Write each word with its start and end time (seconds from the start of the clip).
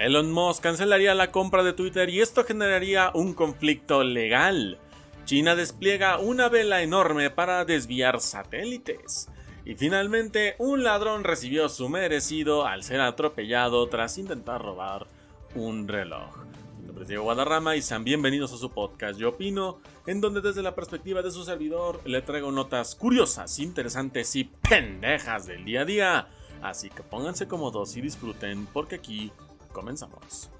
Elon 0.00 0.32
Musk 0.32 0.62
cancelaría 0.62 1.14
la 1.14 1.30
compra 1.30 1.62
de 1.62 1.74
Twitter 1.74 2.08
y 2.08 2.22
esto 2.22 2.42
generaría 2.44 3.10
un 3.12 3.34
conflicto 3.34 4.02
legal. 4.02 4.78
China 5.26 5.54
despliega 5.54 6.18
una 6.18 6.48
vela 6.48 6.80
enorme 6.80 7.28
para 7.28 7.66
desviar 7.66 8.22
satélites. 8.22 9.28
Y 9.66 9.74
finalmente, 9.74 10.54
un 10.56 10.84
ladrón 10.84 11.22
recibió 11.22 11.68
su 11.68 11.90
merecido 11.90 12.66
al 12.66 12.82
ser 12.82 13.02
atropellado 13.02 13.86
tras 13.90 14.16
intentar 14.16 14.62
robar 14.62 15.06
un 15.54 15.86
reloj. 15.86 16.46
Mi 16.78 16.86
nombre 16.86 17.02
es 17.02 17.08
Diego 17.08 17.24
Guadarrama 17.24 17.76
y 17.76 17.82
sean 17.82 18.02
bienvenidos 18.02 18.54
a 18.54 18.56
su 18.56 18.70
podcast 18.70 19.20
Yo 19.20 19.28
Opino, 19.28 19.80
en 20.06 20.22
donde 20.22 20.40
desde 20.40 20.62
la 20.62 20.74
perspectiva 20.74 21.20
de 21.20 21.30
su 21.30 21.44
servidor 21.44 22.00
le 22.06 22.22
traigo 22.22 22.50
notas 22.50 22.94
curiosas, 22.94 23.58
interesantes 23.58 24.34
y 24.34 24.44
pendejas 24.44 25.46
del 25.46 25.66
día 25.66 25.82
a 25.82 25.84
día. 25.84 26.28
Así 26.62 26.88
que 26.88 27.02
pónganse 27.02 27.46
cómodos 27.46 27.94
y 27.98 28.00
disfruten 28.00 28.66
porque 28.72 28.94
aquí 28.94 29.30
Comenzamos. 29.72 30.50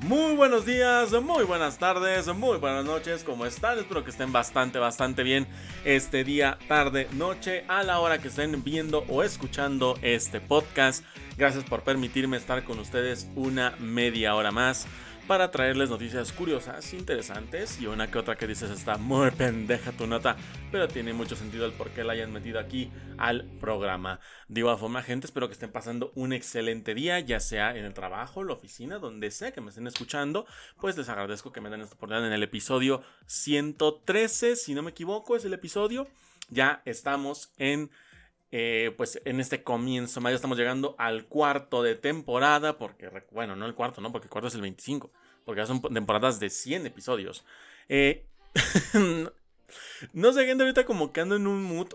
Muy 0.00 0.36
buenos 0.36 0.64
días, 0.64 1.12
muy 1.22 1.44
buenas 1.44 1.78
tardes, 1.78 2.28
muy 2.28 2.56
buenas 2.56 2.84
noches, 2.84 3.24
¿cómo 3.24 3.44
están? 3.44 3.78
Espero 3.78 4.04
que 4.04 4.10
estén 4.10 4.32
bastante, 4.32 4.78
bastante 4.78 5.22
bien 5.22 5.46
este 5.84 6.24
día, 6.24 6.56
tarde, 6.66 7.08
noche, 7.12 7.64
a 7.68 7.82
la 7.82 7.98
hora 7.98 8.18
que 8.18 8.28
estén 8.28 8.64
viendo 8.64 9.04
o 9.08 9.22
escuchando 9.22 9.98
este 10.00 10.40
podcast. 10.40 11.04
Gracias 11.36 11.64
por 11.64 11.82
permitirme 11.82 12.38
estar 12.38 12.64
con 12.64 12.78
ustedes 12.78 13.28
una 13.34 13.74
media 13.80 14.34
hora 14.34 14.50
más 14.50 14.86
para 15.28 15.50
traerles 15.50 15.90
noticias 15.90 16.32
curiosas, 16.32 16.94
interesantes 16.94 17.78
y 17.82 17.86
una 17.86 18.10
que 18.10 18.16
otra 18.16 18.38
que 18.38 18.46
dices 18.46 18.70
está 18.70 18.96
muy 18.96 19.30
pendeja 19.30 19.92
tu 19.92 20.06
nota, 20.06 20.36
pero 20.72 20.88
tiene 20.88 21.12
mucho 21.12 21.36
sentido 21.36 21.66
el 21.66 21.72
por 21.72 21.90
qué 21.90 22.02
la 22.02 22.14
hayan 22.14 22.32
metido 22.32 22.58
aquí 22.58 22.90
al 23.18 23.44
programa. 23.60 24.20
Digo 24.48 24.70
a 24.70 24.78
forma 24.78 25.02
gente, 25.02 25.26
espero 25.26 25.46
que 25.46 25.52
estén 25.52 25.70
pasando 25.70 26.12
un 26.14 26.32
excelente 26.32 26.94
día, 26.94 27.20
ya 27.20 27.40
sea 27.40 27.76
en 27.76 27.84
el 27.84 27.92
trabajo, 27.92 28.42
la 28.42 28.54
oficina, 28.54 28.98
donde 28.98 29.30
sea 29.30 29.52
que 29.52 29.60
me 29.60 29.68
estén 29.68 29.86
escuchando, 29.86 30.46
pues 30.80 30.96
les 30.96 31.10
agradezco 31.10 31.52
que 31.52 31.60
me 31.60 31.68
den 31.68 31.82
esta 31.82 31.94
oportunidad 31.94 32.26
en 32.26 32.32
el 32.32 32.42
episodio 32.42 33.02
113, 33.26 34.56
si 34.56 34.72
no 34.74 34.82
me 34.82 34.92
equivoco, 34.92 35.36
es 35.36 35.44
el 35.44 35.52
episodio. 35.52 36.08
Ya 36.48 36.80
estamos 36.86 37.52
en 37.58 37.90
eh, 38.50 38.94
pues 38.96 39.20
en 39.24 39.40
este 39.40 39.62
comienzo, 39.62 40.20
ya 40.20 40.30
estamos 40.30 40.56
llegando 40.56 40.94
al 40.98 41.26
cuarto 41.26 41.82
de 41.82 41.94
temporada, 41.94 42.78
porque, 42.78 43.10
bueno, 43.30 43.56
no 43.56 43.66
el 43.66 43.74
cuarto, 43.74 44.00
¿no? 44.00 44.10
Porque 44.10 44.26
el 44.26 44.30
cuarto 44.30 44.48
es 44.48 44.54
el 44.54 44.62
25, 44.62 45.10
porque 45.44 45.60
ya 45.60 45.66
son 45.66 45.82
temporadas 45.82 46.40
de 46.40 46.48
100 46.48 46.86
episodios. 46.86 47.44
Eh, 47.88 48.24
no 50.12 50.32
sé, 50.32 50.46
gente, 50.46 50.64
ahorita 50.64 50.84
como 50.84 51.12
que 51.12 51.20
ando 51.20 51.36
en 51.36 51.46
un 51.46 51.62
mood 51.62 51.88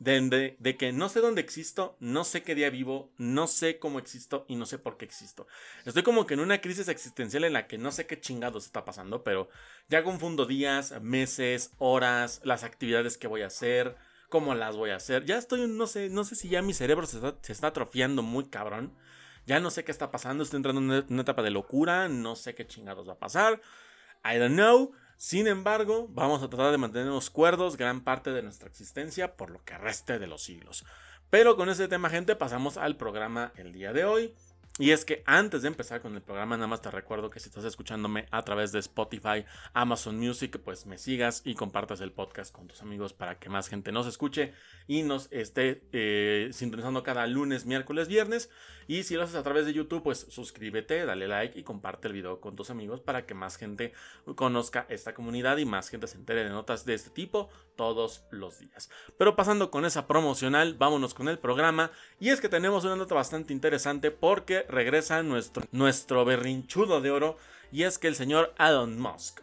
de, 0.00 0.56
de, 0.58 0.76
que 0.76 0.92
no 0.92 1.08
sé 1.08 1.20
dónde 1.20 1.42
existo, 1.42 1.96
no 2.00 2.24
sé 2.24 2.42
qué 2.42 2.54
día 2.54 2.70
vivo, 2.70 3.12
no 3.18 3.46
sé 3.46 3.78
cómo 3.78 3.98
existo 3.98 4.46
y 4.48 4.56
no 4.56 4.64
sé 4.64 4.78
por 4.78 4.96
qué 4.96 5.04
existo. 5.04 5.46
Estoy 5.84 6.02
como 6.02 6.26
que 6.26 6.34
en 6.34 6.40
una 6.40 6.60
crisis 6.60 6.88
existencial 6.88 7.44
en 7.44 7.52
la 7.52 7.66
que 7.66 7.76
no 7.76 7.92
sé 7.92 8.06
qué 8.06 8.18
chingados 8.18 8.64
está 8.64 8.84
pasando, 8.84 9.22
pero 9.24 9.50
ya 9.88 10.02
confundo 10.02 10.46
días, 10.46 11.00
meses, 11.02 11.72
horas, 11.78 12.40
las 12.44 12.64
actividades 12.64 13.18
que 13.18 13.28
voy 13.28 13.42
a 13.42 13.48
hacer 13.48 13.96
cómo 14.30 14.54
las 14.54 14.76
voy 14.76 14.90
a 14.90 14.96
hacer. 14.96 15.26
Ya 15.26 15.36
estoy, 15.36 15.68
no 15.68 15.86
sé, 15.86 16.08
no 16.08 16.24
sé 16.24 16.34
si 16.34 16.48
ya 16.48 16.62
mi 16.62 16.72
cerebro 16.72 17.06
se 17.06 17.18
está, 17.52 17.66
atrofiando 17.66 18.22
muy 18.22 18.46
cabrón. 18.48 18.96
Ya 19.44 19.60
no 19.60 19.70
sé 19.70 19.84
qué 19.84 19.92
está 19.92 20.10
pasando, 20.10 20.42
estoy 20.42 20.58
entrando 20.58 20.80
en 20.80 21.04
una, 21.12 21.22
etapa 21.22 21.42
de 21.42 21.50
locura, 21.50 22.08
no 22.08 22.36
sé 22.36 22.54
qué 22.54 22.66
chingados 22.66 23.06
va 23.08 23.14
a 23.14 23.18
pasar. 23.18 23.60
I 24.24 24.38
don't 24.38 24.54
know. 24.54 24.92
Sin 25.16 25.48
embargo, 25.48 26.06
vamos 26.08 26.42
a 26.42 26.48
tratar 26.48 26.70
de 26.70 26.78
mantenernos 26.78 27.28
cuerdos 27.28 27.76
gran 27.76 28.02
parte 28.02 28.30
de 28.30 28.42
nuestra 28.42 28.68
existencia 28.68 29.36
por 29.36 29.50
lo 29.50 29.62
que 29.64 29.76
reste 29.76 30.18
de 30.18 30.26
los 30.26 30.42
siglos. 30.42 30.86
Pero 31.28 31.56
con 31.56 31.68
ese 31.68 31.88
tema, 31.88 32.08
gente, 32.08 32.36
pasamos 32.36 32.76
al 32.78 32.96
programa 32.96 33.52
el 33.56 33.72
día 33.72 33.92
de 33.92 34.04
hoy. 34.04 34.34
Y 34.78 34.92
es 34.92 35.04
que 35.04 35.22
antes 35.26 35.62
de 35.62 35.68
empezar 35.68 36.00
con 36.00 36.14
el 36.14 36.22
programa, 36.22 36.56
nada 36.56 36.66
más 36.66 36.80
te 36.80 36.90
recuerdo 36.90 37.28
que 37.28 37.38
si 37.38 37.48
estás 37.48 37.64
escuchándome 37.64 38.26
a 38.30 38.42
través 38.44 38.72
de 38.72 38.78
Spotify, 38.78 39.44
Amazon 39.74 40.18
Music, 40.18 40.58
pues 40.64 40.86
me 40.86 40.96
sigas 40.96 41.42
y 41.44 41.54
compartas 41.54 42.00
el 42.00 42.12
podcast 42.12 42.54
con 42.54 42.66
tus 42.66 42.80
amigos 42.80 43.12
para 43.12 43.38
que 43.38 43.50
más 43.50 43.68
gente 43.68 43.92
nos 43.92 44.06
escuche 44.06 44.54
y 44.86 45.02
nos 45.02 45.30
esté 45.32 45.82
eh, 45.92 46.48
sintonizando 46.52 47.02
cada 47.02 47.26
lunes, 47.26 47.66
miércoles, 47.66 48.08
viernes. 48.08 48.48
Y 48.86 49.02
si 49.02 49.14
lo 49.16 49.22
haces 49.22 49.36
a 49.36 49.42
través 49.42 49.66
de 49.66 49.72
YouTube, 49.72 50.02
pues 50.02 50.26
suscríbete, 50.30 51.04
dale 51.04 51.28
like 51.28 51.58
y 51.58 51.62
comparte 51.62 52.08
el 52.08 52.14
video 52.14 52.40
con 52.40 52.56
tus 52.56 52.70
amigos 52.70 53.00
para 53.00 53.26
que 53.26 53.34
más 53.34 53.56
gente 53.56 53.92
conozca 54.34 54.86
esta 54.88 55.14
comunidad 55.14 55.58
y 55.58 55.64
más 55.64 55.90
gente 55.90 56.06
se 56.06 56.16
entere 56.16 56.44
de 56.44 56.50
notas 56.50 56.84
de 56.86 56.94
este 56.94 57.10
tipo 57.10 57.50
todos 57.80 58.24
los 58.30 58.58
días. 58.58 58.90
Pero 59.16 59.36
pasando 59.36 59.70
con 59.70 59.86
esa 59.86 60.06
promocional, 60.06 60.74
vámonos 60.74 61.14
con 61.14 61.30
el 61.30 61.38
programa. 61.38 61.92
Y 62.18 62.28
es 62.28 62.42
que 62.42 62.50
tenemos 62.50 62.84
una 62.84 62.94
nota 62.94 63.14
bastante 63.14 63.54
interesante 63.54 64.10
porque 64.10 64.66
regresa 64.68 65.22
nuestro, 65.22 65.64
nuestro 65.72 66.26
berrinchudo 66.26 67.00
de 67.00 67.10
oro 67.10 67.38
y 67.72 67.84
es 67.84 67.98
que 67.98 68.08
el 68.08 68.16
señor 68.16 68.52
Elon 68.58 69.00
Musk. 69.00 69.40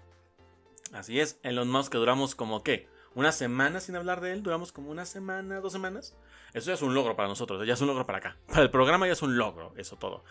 Así 0.93 1.19
es, 1.19 1.39
Elon 1.41 1.67
Musk 1.67 1.91
que 1.91 1.97
duramos 1.97 2.35
como 2.35 2.61
que 2.61 2.87
una 3.15 3.31
semana 3.31 3.79
sin 3.79 3.95
hablar 3.95 4.21
de 4.21 4.33
él, 4.33 4.43
duramos 4.43 4.71
como 4.71 4.91
una 4.91 5.07
semana, 5.07 5.59
dos 5.59 5.71
semanas. 5.73 6.15
Eso 6.53 6.67
ya 6.67 6.75
es 6.75 6.83
un 6.83 6.93
logro 6.93 7.15
para 7.15 7.27
nosotros, 7.27 7.65
ya 7.65 7.73
es 7.73 7.81
un 7.81 7.87
logro 7.87 8.05
para 8.05 8.19
acá. 8.19 8.37
Para 8.45 8.61
el 8.61 8.69
programa 8.69 9.07
ya 9.07 9.13
es 9.13 9.23
un 9.23 9.35
logro, 9.35 9.73
eso 9.77 9.95
todo. 9.95 10.23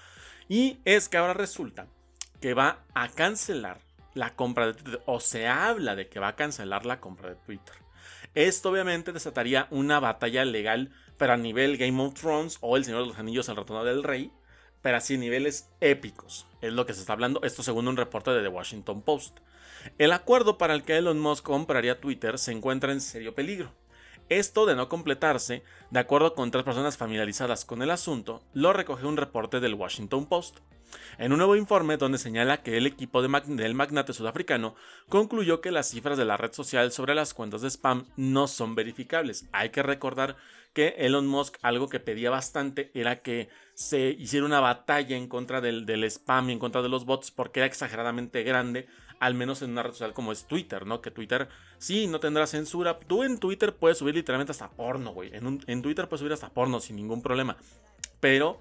Y 0.48 0.78
es 0.84 1.08
que 1.08 1.16
ahora 1.16 1.34
resulta 1.34 1.88
que 2.40 2.54
va 2.54 2.84
a 2.94 3.08
cancelar 3.08 3.80
la 4.14 4.36
compra 4.36 4.66
de 4.66 4.74
Twitter, 4.74 5.02
o 5.06 5.18
se 5.18 5.46
habla 5.46 5.96
de 5.96 6.08
que 6.08 6.20
va 6.20 6.28
a 6.28 6.36
cancelar 6.36 6.86
la 6.86 7.00
compra 7.00 7.30
de 7.30 7.34
Twitter. 7.34 7.85
Esto 8.36 8.68
obviamente 8.68 9.14
desataría 9.14 9.66
una 9.70 9.98
batalla 9.98 10.44
legal, 10.44 10.92
pero 11.16 11.32
a 11.32 11.38
nivel 11.38 11.78
Game 11.78 12.02
of 12.02 12.12
Thrones 12.12 12.58
o 12.60 12.76
El 12.76 12.84
Señor 12.84 13.00
de 13.00 13.08
los 13.08 13.18
Anillos, 13.18 13.48
el 13.48 13.56
Retorno 13.56 13.82
del 13.82 14.02
Rey, 14.02 14.30
pero 14.82 14.98
así 14.98 15.16
niveles 15.16 15.70
épicos. 15.80 16.46
Es 16.60 16.74
lo 16.74 16.84
que 16.84 16.92
se 16.92 17.00
está 17.00 17.14
hablando, 17.14 17.40
esto 17.44 17.62
según 17.62 17.88
un 17.88 17.96
reporte 17.96 18.32
de 18.32 18.42
The 18.42 18.48
Washington 18.48 19.00
Post. 19.00 19.38
El 19.96 20.12
acuerdo 20.12 20.58
para 20.58 20.74
el 20.74 20.82
que 20.82 20.98
Elon 20.98 21.18
Musk 21.18 21.46
compraría 21.46 21.98
Twitter 21.98 22.38
se 22.38 22.52
encuentra 22.52 22.92
en 22.92 23.00
serio 23.00 23.34
peligro. 23.34 23.72
Esto 24.28 24.66
de 24.66 24.76
no 24.76 24.90
completarse, 24.90 25.62
de 25.90 25.98
acuerdo 25.98 26.34
con 26.34 26.50
tres 26.50 26.62
personas 26.62 26.98
familiarizadas 26.98 27.64
con 27.64 27.80
el 27.80 27.90
asunto, 27.90 28.42
lo 28.52 28.74
recoge 28.74 29.06
un 29.06 29.16
reporte 29.16 29.60
del 29.60 29.72
Washington 29.72 30.26
Post. 30.26 30.58
En 31.18 31.32
un 31.32 31.38
nuevo 31.38 31.56
informe 31.56 31.96
donde 31.96 32.18
señala 32.18 32.62
que 32.62 32.76
el 32.76 32.86
equipo 32.86 33.22
del 33.22 33.74
magnate 33.74 34.12
sudafricano 34.12 34.74
concluyó 35.08 35.60
que 35.60 35.70
las 35.70 35.90
cifras 35.90 36.18
de 36.18 36.24
la 36.24 36.36
red 36.36 36.52
social 36.52 36.92
sobre 36.92 37.14
las 37.14 37.34
cuentas 37.34 37.62
de 37.62 37.70
spam 37.70 38.06
no 38.16 38.48
son 38.48 38.74
verificables. 38.74 39.46
Hay 39.52 39.70
que 39.70 39.82
recordar 39.82 40.36
que 40.76 40.94
Elon 40.98 41.26
Musk 41.26 41.56
algo 41.62 41.88
que 41.88 42.00
pedía 42.00 42.28
bastante 42.28 42.90
era 42.92 43.22
que 43.22 43.48
se 43.72 44.10
hiciera 44.10 44.44
una 44.44 44.60
batalla 44.60 45.16
en 45.16 45.26
contra 45.26 45.62
del, 45.62 46.04
spam 46.04 46.50
y 46.50 46.52
en 46.52 46.58
contra 46.58 46.82
de 46.82 46.90
los 46.90 47.06
bots 47.06 47.30
porque 47.30 47.60
era 47.60 47.66
exageradamente 47.66 48.42
grande, 48.42 48.86
al 49.18 49.32
menos 49.32 49.62
en 49.62 49.70
una 49.70 49.82
red 49.82 49.92
social 49.92 50.12
como 50.12 50.32
es 50.32 50.46
Twitter, 50.46 50.84
¿no? 50.84 51.00
Que 51.00 51.10
Twitter 51.10 51.48
sí 51.78 52.06
no 52.06 52.20
tendrá 52.20 52.46
censura. 52.46 52.98
Tú 52.98 53.22
en 53.22 53.38
Twitter 53.38 53.74
puedes 53.74 53.96
subir 53.96 54.14
literalmente 54.14 54.52
hasta 54.52 54.68
porno, 54.68 55.12
güey. 55.12 55.30
En, 55.32 55.82
Twitter 55.82 56.08
puedes 56.08 56.20
subir 56.20 56.34
hasta 56.34 56.50
porno 56.50 56.78
sin 56.80 56.96
ningún 56.96 57.22
problema. 57.22 57.56
Pero 58.20 58.60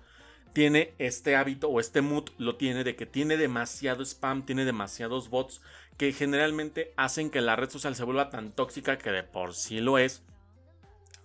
tiene 0.56 0.94
este 1.00 1.36
hábito 1.36 1.68
o 1.68 1.82
este 1.82 2.00
mood 2.00 2.30
lo 2.38 2.56
tiene 2.56 2.86
de 2.86 2.96
que 2.96 3.06
tiene 3.06 3.36
demasiado 3.36 4.04
spam, 4.06 4.46
tiene 4.46 4.64
demasiados 4.64 5.30
bots 5.30 5.62
que 5.98 6.14
generalmente 6.14 6.94
hacen 6.96 7.30
que 7.30 7.42
la 7.42 7.58
red 7.58 7.70
social 7.70 7.94
se 7.94 8.06
vuelva 8.06 8.30
tan 8.30 8.54
tóxica 8.54 8.98
que 8.98 9.12
de 9.12 9.24
por 9.24 9.54
sí 9.54 9.82
lo 9.82 9.98
es 9.98 10.24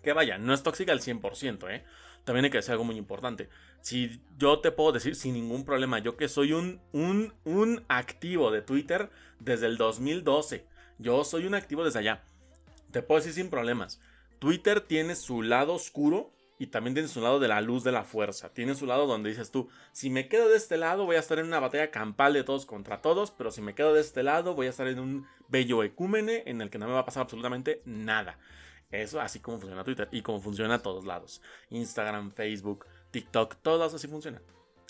que 0.02 0.12
vaya, 0.12 0.36
no 0.36 0.52
es 0.52 0.64
tóxica 0.64 0.90
al 0.90 1.00
100%, 1.00 1.70
¿eh? 1.70 1.84
También 2.24 2.44
hay 2.44 2.50
que 2.50 2.58
decir 2.58 2.72
algo 2.72 2.82
muy 2.82 2.96
importante. 2.96 3.48
Si 3.82 4.20
yo 4.36 4.58
te 4.58 4.72
puedo 4.72 4.90
decir 4.90 5.14
sin 5.14 5.34
ningún 5.34 5.64
problema, 5.64 6.00
yo 6.00 6.16
que 6.16 6.28
soy 6.28 6.52
un, 6.52 6.80
un, 6.90 7.32
un 7.44 7.84
activo 7.86 8.50
de 8.50 8.62
Twitter 8.62 9.10
desde 9.38 9.66
el 9.66 9.76
2012, 9.76 10.64
yo 10.98 11.22
soy 11.22 11.46
un 11.46 11.54
activo 11.54 11.84
desde 11.84 12.00
allá, 12.00 12.24
te 12.90 13.00
puedo 13.00 13.20
decir 13.20 13.34
sin 13.34 13.48
problemas. 13.48 14.00
Twitter 14.40 14.80
tiene 14.80 15.14
su 15.14 15.42
lado 15.42 15.74
oscuro 15.74 16.32
y 16.60 16.66
también 16.66 16.92
tiene 16.92 17.08
su 17.08 17.22
lado 17.22 17.40
de 17.40 17.48
la 17.48 17.62
luz 17.62 17.84
de 17.84 17.90
la 17.90 18.04
fuerza. 18.04 18.52
Tiene 18.52 18.74
su 18.74 18.84
lado 18.84 19.06
donde 19.06 19.30
dices 19.30 19.50
tú, 19.50 19.70
si 19.92 20.10
me 20.10 20.28
quedo 20.28 20.50
de 20.50 20.58
este 20.58 20.76
lado 20.76 21.06
voy 21.06 21.16
a 21.16 21.20
estar 21.20 21.38
en 21.38 21.46
una 21.46 21.58
batalla 21.58 21.90
campal 21.90 22.34
de 22.34 22.44
todos 22.44 22.66
contra 22.66 23.00
todos, 23.00 23.30
pero 23.30 23.50
si 23.50 23.62
me 23.62 23.74
quedo 23.74 23.94
de 23.94 24.02
este 24.02 24.22
lado 24.22 24.54
voy 24.54 24.66
a 24.66 24.70
estar 24.70 24.86
en 24.86 24.98
un 24.98 25.26
bello 25.48 25.82
ecúmene 25.82 26.42
en 26.44 26.60
el 26.60 26.68
que 26.68 26.78
no 26.78 26.86
me 26.86 26.92
va 26.92 26.98
a 26.98 27.04
pasar 27.06 27.22
absolutamente 27.22 27.80
nada. 27.86 28.38
Eso 28.90 29.22
así 29.22 29.40
como 29.40 29.58
funciona 29.58 29.84
Twitter 29.84 30.08
y 30.12 30.20
como 30.20 30.38
funciona 30.42 30.74
a 30.74 30.82
todos 30.82 31.06
lados. 31.06 31.40
Instagram, 31.70 32.30
Facebook, 32.30 32.84
TikTok, 33.10 33.56
todos 33.62 33.94
así 33.94 34.06
funcionan. 34.06 34.42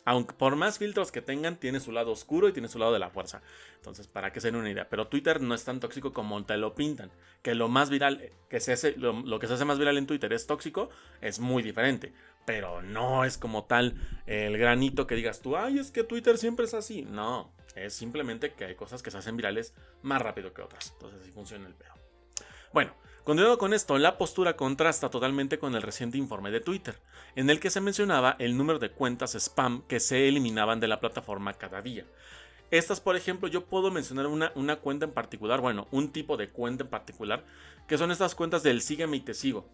Aunque 0.04 0.34
por 0.34 0.56
más 0.56 0.78
filtros 0.78 1.12
que 1.12 1.20
tengan, 1.20 1.56
tiene 1.56 1.78
su 1.78 1.92
lado 1.92 2.10
oscuro 2.10 2.48
y 2.48 2.52
tiene 2.52 2.68
su 2.68 2.78
lado 2.78 2.92
de 2.92 2.98
la 2.98 3.10
fuerza. 3.10 3.42
Entonces, 3.76 4.06
para 4.06 4.32
que 4.32 4.40
se 4.40 4.48
den 4.48 4.56
una 4.56 4.70
idea. 4.70 4.88
Pero 4.88 5.08
Twitter 5.08 5.40
no 5.40 5.54
es 5.54 5.64
tan 5.64 5.78
tóxico 5.78 6.12
como 6.12 6.42
te 6.44 6.56
lo 6.56 6.74
pintan. 6.74 7.10
Que 7.42 7.54
lo 7.54 7.68
más 7.68 7.90
viral, 7.90 8.32
que 8.48 8.60
se 8.60 8.72
hace, 8.72 8.96
lo, 8.96 9.38
que 9.38 9.46
se 9.46 9.54
hace 9.54 9.64
más 9.64 9.78
viral 9.78 9.98
en 9.98 10.06
Twitter 10.06 10.32
es 10.32 10.46
tóxico, 10.46 10.88
es 11.20 11.38
muy 11.38 11.62
diferente. 11.62 12.12
Pero 12.46 12.80
no 12.80 13.24
es 13.24 13.36
como 13.36 13.64
tal 13.64 13.94
el 14.26 14.56
granito 14.56 15.06
que 15.06 15.14
digas 15.14 15.42
tú, 15.42 15.56
ay, 15.56 15.78
es 15.78 15.90
que 15.90 16.02
Twitter 16.02 16.38
siempre 16.38 16.64
es 16.64 16.72
así. 16.72 17.02
No, 17.02 17.52
es 17.74 17.92
simplemente 17.94 18.54
que 18.54 18.64
hay 18.64 18.74
cosas 18.74 19.02
que 19.02 19.10
se 19.10 19.18
hacen 19.18 19.36
virales 19.36 19.74
más 20.02 20.22
rápido 20.22 20.54
que 20.54 20.62
otras. 20.62 20.92
Entonces, 20.92 21.20
así 21.20 21.30
funciona 21.30 21.66
el 21.66 21.74
pedo. 21.74 21.92
Bueno, 22.72 22.94
Continuando 23.24 23.58
con 23.58 23.74
esto, 23.74 23.98
la 23.98 24.16
postura 24.16 24.56
contrasta 24.56 25.10
totalmente 25.10 25.58
con 25.58 25.74
el 25.74 25.82
reciente 25.82 26.16
informe 26.16 26.50
de 26.50 26.60
Twitter, 26.60 26.96
en 27.36 27.50
el 27.50 27.60
que 27.60 27.68
se 27.68 27.82
mencionaba 27.82 28.34
el 28.38 28.56
número 28.56 28.78
de 28.78 28.90
cuentas 28.90 29.34
spam 29.34 29.82
que 29.86 30.00
se 30.00 30.26
eliminaban 30.26 30.80
de 30.80 30.88
la 30.88 31.00
plataforma 31.00 31.52
cada 31.52 31.82
día. 31.82 32.06
Estas, 32.70 33.00
por 33.00 33.16
ejemplo, 33.16 33.46
yo 33.48 33.66
puedo 33.66 33.90
mencionar 33.90 34.26
una, 34.26 34.76
cuenta 34.76 35.04
en 35.04 35.12
particular, 35.12 35.60
bueno, 35.60 35.86
un 35.90 36.12
tipo 36.12 36.38
de 36.38 36.48
cuenta 36.48 36.84
en 36.84 36.90
particular, 36.90 37.44
que 37.86 37.98
son 37.98 38.10
estas 38.10 38.34
cuentas 38.34 38.62
del 38.62 38.80
sígueme 38.80 39.18
y 39.18 39.20
te 39.20 39.34
sigo. 39.34 39.68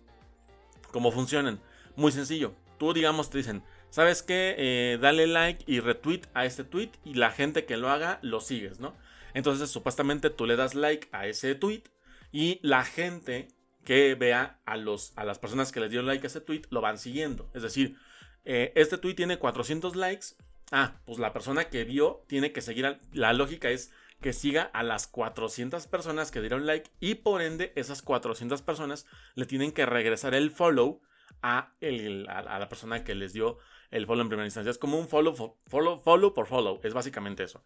¿Cómo 0.90 1.12
funcionan? 1.12 1.60
Muy 1.94 2.10
sencillo. 2.10 2.52
Tú, 2.78 2.92
digamos, 2.94 3.31
te 3.31 3.38
dicen, 3.38 3.62
¿sabes 3.90 4.22
qué? 4.22 4.56
Eh, 4.58 4.99
dale 5.00 5.28
like 5.28 5.62
y 5.70 5.78
retweet 5.78 6.22
a 6.34 6.46
este 6.46 6.64
tweet 6.64 6.90
y 7.04 7.14
la 7.14 7.31
gente 7.31 7.64
que 7.64 7.76
lo 7.76 7.90
haga 7.90 8.19
lo 8.22 8.40
sigues, 8.40 8.81
¿no? 8.81 8.94
Entonces, 9.34 9.70
supuestamente 9.70 10.31
tú 10.31 10.46
le 10.46 10.56
das 10.56 10.75
like 10.75 11.08
a 11.12 11.26
ese 11.26 11.54
tweet 11.54 11.84
y 12.32 12.61
la 12.62 12.84
gente 12.84 13.49
que 13.84 14.14
vea 14.14 14.61
a, 14.67 14.76
los, 14.76 15.12
a 15.17 15.25
las 15.25 15.38
personas 15.38 15.73
que 15.73 15.81
les 15.81 15.90
dieron 15.90 16.06
like 16.06 16.26
a 16.26 16.28
ese 16.28 16.40
tweet 16.40 16.62
lo 16.70 16.81
van 16.81 16.99
siguiendo. 16.99 17.50
Es 17.55 17.62
decir, 17.62 17.96
eh, 18.44 18.73
este 18.75 18.99
tweet 18.99 19.14
tiene 19.14 19.38
400 19.38 19.96
likes. 19.96 20.26
Ah, 20.73 21.00
pues 21.06 21.19
la 21.19 21.32
persona 21.32 21.70
que 21.70 21.84
vio 21.84 22.25
tiene 22.26 22.52
que 22.52 22.61
seguir. 22.61 22.99
la 23.12 23.32
lógica 23.32 23.70
es 23.70 23.93
que 24.20 24.32
siga 24.32 24.62
a 24.62 24.82
las 24.82 25.06
400 25.06 25.87
personas 25.87 26.31
que 26.31 26.40
dieron 26.40 26.67
like 26.67 26.90
y 27.00 27.17
por 27.17 27.43
ende 27.43 27.73
esas 27.76 28.02
400 28.02 28.62
personas 28.62 29.06
le 29.34 29.46
tienen 29.46 29.73
que 29.73 29.87
regresar 29.87 30.34
el 30.34 30.50
follow 30.50 31.00
a, 31.43 31.75
el, 31.81 32.26
a, 32.28 32.58
la 32.58 32.69
persona 32.69 33.05
que 33.05 33.14
les 33.14 33.32
dio 33.32 33.58
el 33.90 34.06
follow 34.06 34.23
en 34.23 34.28
primera 34.28 34.46
instancia. 34.46 34.70
Es 34.70 34.78
como 34.78 34.99
un 34.99 35.08
follow, 35.08 35.34
follow, 35.67 35.99
follow 36.00 36.34
por 36.34 36.46
follow. 36.46 36.81
Es 36.82 36.94
básicamente 36.94 37.44
eso. 37.44 37.62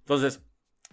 Entonces, 0.00 0.42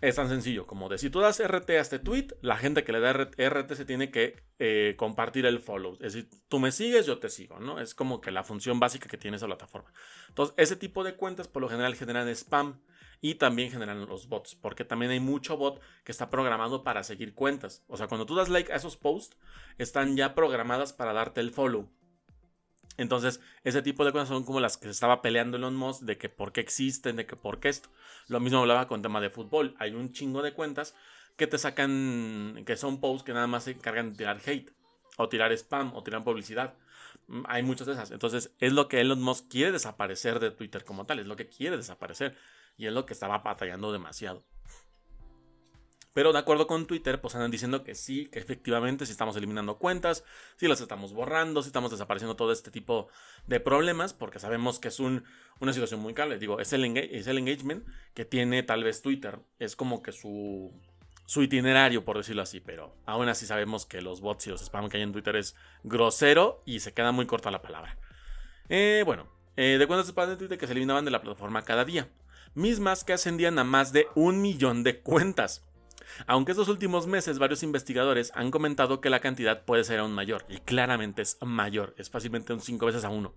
es 0.01 0.15
tan 0.15 0.27
sencillo 0.27 0.67
como 0.67 0.89
de 0.89 0.97
si 0.97 1.09
tú 1.09 1.21
das 1.21 1.41
RT 1.41 1.69
a 1.71 1.79
este 1.79 1.99
tweet, 1.99 2.27
la 2.41 2.57
gente 2.57 2.83
que 2.83 2.91
le 2.91 2.99
da 2.99 3.13
RT 3.13 3.73
se 3.73 3.85
tiene 3.85 4.11
que 4.11 4.43
eh, 4.59 4.95
compartir 4.97 5.45
el 5.45 5.59
follow. 5.59 5.93
Es 5.93 6.13
decir, 6.13 6.29
tú 6.49 6.59
me 6.59 6.71
sigues, 6.71 7.05
yo 7.05 7.19
te 7.19 7.29
sigo, 7.29 7.59
¿no? 7.59 7.79
Es 7.79 7.95
como 7.95 8.19
que 8.19 8.31
la 8.31 8.43
función 8.43 8.79
básica 8.79 9.07
que 9.07 9.17
tiene 9.17 9.37
esa 9.37 9.45
plataforma. 9.47 9.91
Entonces, 10.27 10.53
ese 10.57 10.75
tipo 10.75 11.03
de 11.03 11.15
cuentas 11.15 11.47
por 11.47 11.61
lo 11.61 11.69
general 11.69 11.95
generan 11.95 12.27
spam 12.29 12.81
y 13.21 13.35
también 13.35 13.71
generan 13.71 14.05
los 14.05 14.27
bots, 14.27 14.55
porque 14.55 14.83
también 14.83 15.11
hay 15.11 15.19
mucho 15.19 15.57
bot 15.57 15.81
que 16.03 16.11
está 16.11 16.29
programado 16.29 16.83
para 16.83 17.03
seguir 17.03 17.33
cuentas. 17.33 17.83
O 17.87 17.97
sea, 17.97 18.07
cuando 18.07 18.25
tú 18.25 18.35
das 18.35 18.49
like 18.49 18.71
a 18.73 18.75
esos 18.75 18.97
posts, 18.97 19.37
están 19.77 20.17
ya 20.17 20.35
programadas 20.35 20.93
para 20.93 21.13
darte 21.13 21.39
el 21.39 21.51
follow. 21.51 21.89
Entonces, 22.97 23.41
ese 23.63 23.81
tipo 23.81 24.05
de 24.05 24.11
cosas 24.11 24.29
son 24.29 24.43
como 24.43 24.59
las 24.59 24.77
que 24.77 24.85
se 24.85 24.91
estaba 24.91 25.21
peleando 25.21 25.57
Elon 25.57 25.75
Musk 25.75 26.03
de 26.03 26.17
que 26.17 26.29
por 26.29 26.51
qué 26.51 26.61
existen, 26.61 27.15
de 27.15 27.25
que 27.25 27.35
por 27.35 27.59
qué 27.59 27.69
esto. 27.69 27.89
Lo 28.27 28.39
mismo 28.39 28.59
hablaba 28.59 28.87
con 28.87 29.01
tema 29.01 29.21
de 29.21 29.29
fútbol. 29.29 29.75
Hay 29.79 29.91
un 29.91 30.11
chingo 30.13 30.41
de 30.41 30.53
cuentas 30.53 30.95
que 31.35 31.47
te 31.47 31.57
sacan, 31.57 32.63
que 32.65 32.77
son 32.77 32.99
posts 32.99 33.23
que 33.23 33.33
nada 33.33 33.47
más 33.47 33.65
se 33.65 33.71
encargan 33.71 34.11
de 34.11 34.17
tirar 34.17 34.41
hate, 34.45 34.71
o 35.17 35.29
tirar 35.29 35.51
spam, 35.51 35.93
o 35.95 36.03
tirar 36.03 36.23
publicidad. 36.23 36.75
Mm, 37.27 37.43
hay 37.47 37.63
muchas 37.63 37.87
de 37.87 37.93
esas. 37.93 38.11
Entonces, 38.11 38.55
es 38.59 38.73
lo 38.73 38.87
que 38.87 39.01
Elon 39.01 39.21
Musk 39.21 39.49
quiere 39.49 39.71
desaparecer 39.71 40.39
de 40.39 40.51
Twitter 40.51 40.85
como 40.85 41.05
tal, 41.05 41.19
es 41.19 41.27
lo 41.27 41.35
que 41.35 41.47
quiere 41.47 41.77
desaparecer. 41.77 42.37
Y 42.77 42.87
es 42.87 42.93
lo 42.93 43.05
que 43.05 43.13
estaba 43.13 43.39
batallando 43.39 43.91
demasiado. 43.91 44.43
Pero 46.15 46.31
de 46.31 46.39
acuerdo 46.39 46.65
con 46.65 46.85
Twitter, 46.85 47.19
pues 47.19 47.35
andan 47.35 47.51
diciendo 47.51 47.83
que 47.83 47.93
sí, 47.93 48.27
que 48.27 48.39
efectivamente 48.39 49.05
si 49.05 49.11
estamos 49.11 49.35
eliminando 49.35 49.77
cuentas, 49.77 50.23
si 50.55 50.65
las 50.65 50.79
estamos 50.79 51.11
borrando, 51.11 51.61
si 51.61 51.67
estamos 51.67 51.91
desapareciendo 51.91 52.37
todo 52.37 52.53
este 52.53 52.71
tipo 52.71 53.09
de 53.47 53.59
problemas, 53.59 54.13
porque 54.13 54.39
sabemos 54.39 54.79
que 54.79 54.87
es 54.87 55.01
un, 55.01 55.25
una 55.59 55.73
situación 55.73 55.99
muy 55.99 56.13
clara. 56.13 56.37
Digo, 56.37 56.61
es 56.61 56.71
el, 56.71 56.85
engagement 56.85 57.85
que 58.13 58.23
tiene 58.23 58.63
tal 58.63 58.85
vez 58.85 59.01
Twitter. 59.01 59.39
Es 59.59 59.75
como 59.75 60.01
que 60.01 60.13
su, 60.13 60.71
su 61.25 61.43
itinerario, 61.43 62.05
por 62.05 62.15
decirlo 62.15 62.43
así, 62.43 62.61
pero 62.61 62.95
aún 63.05 63.27
así 63.27 63.45
sabemos 63.45 63.85
que 63.85 64.01
los 64.01 64.21
bots 64.21 64.47
y 64.47 64.51
los 64.51 64.61
spam 64.61 64.87
que 64.87 64.95
hay 64.95 65.03
en 65.03 65.11
Twitter 65.11 65.35
es 65.35 65.53
grosero 65.83 66.63
y 66.65 66.79
se 66.79 66.93
queda 66.93 67.11
muy 67.11 67.25
corta 67.25 67.51
la 67.51 67.61
palabra. 67.61 67.99
Eh, 68.69 69.03
bueno, 69.05 69.27
eh, 69.57 69.75
de 69.77 69.85
cuentas 69.85 70.07
spam 70.07 70.29
de 70.29 70.37
Twitter 70.37 70.57
que 70.57 70.65
se 70.65 70.71
eliminaban 70.71 71.03
de 71.03 71.11
la 71.11 71.21
plataforma 71.21 71.63
cada 71.63 71.83
día, 71.83 72.07
mismas 72.53 73.03
que 73.03 73.11
ascendían 73.11 73.59
a 73.59 73.65
más 73.65 73.91
de 73.91 74.07
un 74.15 74.41
millón 74.41 74.83
de 74.83 75.01
cuentas. 75.01 75.61
Aunque 76.27 76.51
estos 76.51 76.69
últimos 76.69 77.07
meses 77.07 77.39
varios 77.39 77.63
investigadores 77.63 78.31
han 78.35 78.51
comentado 78.51 79.01
que 79.01 79.09
la 79.09 79.19
cantidad 79.19 79.63
puede 79.63 79.83
ser 79.83 79.99
aún 79.99 80.13
mayor, 80.13 80.45
y 80.49 80.57
claramente 80.57 81.21
es 81.21 81.37
mayor, 81.41 81.93
es 81.97 82.09
fácilmente 82.09 82.53
un 82.53 82.61
5 82.61 82.85
veces 82.85 83.03
a 83.03 83.09
1. 83.09 83.33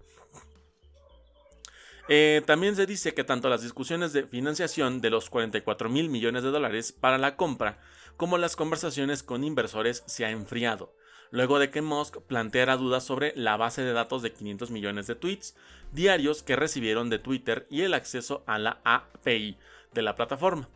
Eh, 2.10 2.42
también 2.46 2.74
se 2.74 2.86
dice 2.86 3.12
que 3.12 3.22
tanto 3.22 3.50
las 3.50 3.62
discusiones 3.62 4.14
de 4.14 4.22
financiación 4.22 5.02
de 5.02 5.10
los 5.10 5.28
44 5.28 5.90
mil 5.90 6.08
millones 6.08 6.42
de 6.42 6.50
dólares 6.50 6.90
para 6.90 7.18
la 7.18 7.36
compra 7.36 7.78
como 8.16 8.38
las 8.38 8.56
conversaciones 8.56 9.22
con 9.22 9.44
inversores 9.44 10.04
se 10.06 10.24
ha 10.24 10.30
enfriado, 10.30 10.94
luego 11.30 11.58
de 11.58 11.70
que 11.70 11.82
Musk 11.82 12.18
planteara 12.22 12.78
dudas 12.78 13.04
sobre 13.04 13.34
la 13.36 13.58
base 13.58 13.82
de 13.82 13.92
datos 13.92 14.22
de 14.22 14.32
500 14.32 14.70
millones 14.70 15.06
de 15.06 15.16
tweets 15.16 15.54
diarios 15.92 16.42
que 16.42 16.56
recibieron 16.56 17.10
de 17.10 17.18
Twitter 17.18 17.66
y 17.70 17.82
el 17.82 17.92
acceso 17.92 18.42
a 18.46 18.58
la 18.58 18.80
API 18.84 19.58
de 19.92 20.02
la 20.02 20.14
plataforma. 20.14 20.68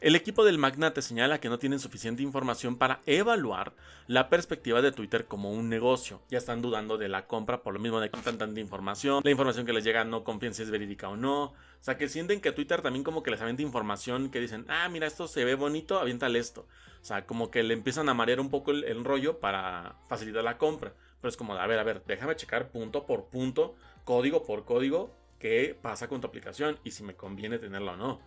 El 0.00 0.14
equipo 0.14 0.44
del 0.44 0.58
magnate 0.58 1.00
señala 1.00 1.40
que 1.40 1.48
no 1.48 1.58
tienen 1.58 1.78
suficiente 1.78 2.22
información 2.22 2.76
para 2.76 3.00
evaluar 3.06 3.72
la 4.06 4.28
perspectiva 4.28 4.82
de 4.82 4.92
Twitter 4.92 5.24
como 5.24 5.50
un 5.50 5.70
negocio. 5.70 6.20
Ya 6.28 6.36
están 6.36 6.60
dudando 6.60 6.98
de 6.98 7.08
la 7.08 7.26
compra 7.26 7.62
por 7.62 7.72
lo 7.72 7.80
mismo 7.80 7.98
de 7.98 8.10
que 8.10 8.20
tanta 8.20 8.44
información. 8.60 9.22
La 9.24 9.30
información 9.30 9.64
que 9.64 9.72
les 9.72 9.84
llega 9.84 10.04
no 10.04 10.22
confían 10.22 10.52
si 10.52 10.62
es 10.62 10.70
verídica 10.70 11.08
o 11.08 11.16
no. 11.16 11.44
O 11.44 11.54
sea, 11.80 11.96
que 11.96 12.10
sienten 12.10 12.42
que 12.42 12.52
Twitter 12.52 12.82
también 12.82 13.04
como 13.04 13.22
que 13.22 13.30
les 13.30 13.40
avienta 13.40 13.62
información 13.62 14.30
que 14.30 14.38
dicen, 14.38 14.66
ah, 14.68 14.86
mira, 14.90 15.06
esto 15.06 15.28
se 15.28 15.46
ve 15.46 15.54
bonito, 15.54 15.98
aviéntale 15.98 16.40
esto. 16.40 16.66
O 17.00 17.04
sea, 17.04 17.24
como 17.24 17.50
que 17.50 17.62
le 17.62 17.72
empiezan 17.72 18.10
a 18.10 18.14
marear 18.14 18.40
un 18.40 18.50
poco 18.50 18.72
el, 18.72 19.02
rollo 19.02 19.40
para 19.40 19.96
facilitar 20.08 20.44
la 20.44 20.58
compra. 20.58 20.92
Pero 21.22 21.30
es 21.30 21.38
como, 21.38 21.54
a 21.54 21.66
ver, 21.66 21.78
a 21.78 21.84
ver, 21.84 22.02
déjame 22.06 22.36
checar 22.36 22.70
punto 22.70 23.06
por 23.06 23.26
punto, 23.26 23.74
código 24.04 24.44
por 24.44 24.66
código, 24.66 25.16
qué 25.38 25.74
pasa 25.80 26.06
con 26.06 26.20
tu 26.20 26.26
aplicación 26.26 26.78
y 26.84 26.90
si 26.90 27.02
me 27.02 27.14
conviene 27.14 27.58
tenerlo 27.58 27.92
o 27.92 27.96
no. 27.96 28.20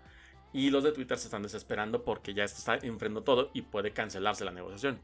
Y 0.52 0.70
los 0.72 0.84
de 0.84 0.92
Twitter 0.92 1.18
se 1.18 1.28
están 1.28 1.44
desesperando 1.44 2.04
porque 2.04 2.34
ya 2.34 2.44
está 2.44 2.76
enfrentando 2.76 3.24
todo 3.24 3.52
y 3.54 3.62
puede 3.62 3.92
cancelarse 3.92 4.46
la 4.46 4.52
negociación. 4.52 5.00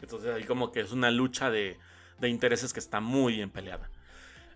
Entonces 0.00 0.34
ahí 0.34 0.44
como 0.44 0.72
que 0.72 0.80
es 0.80 0.92
una 0.92 1.10
lucha 1.10 1.50
de, 1.50 1.76
intereses 2.22 2.72
que 2.72 2.80
está 2.80 3.00
muy 3.00 3.34
bien 3.34 3.50
peleada. 3.50 3.90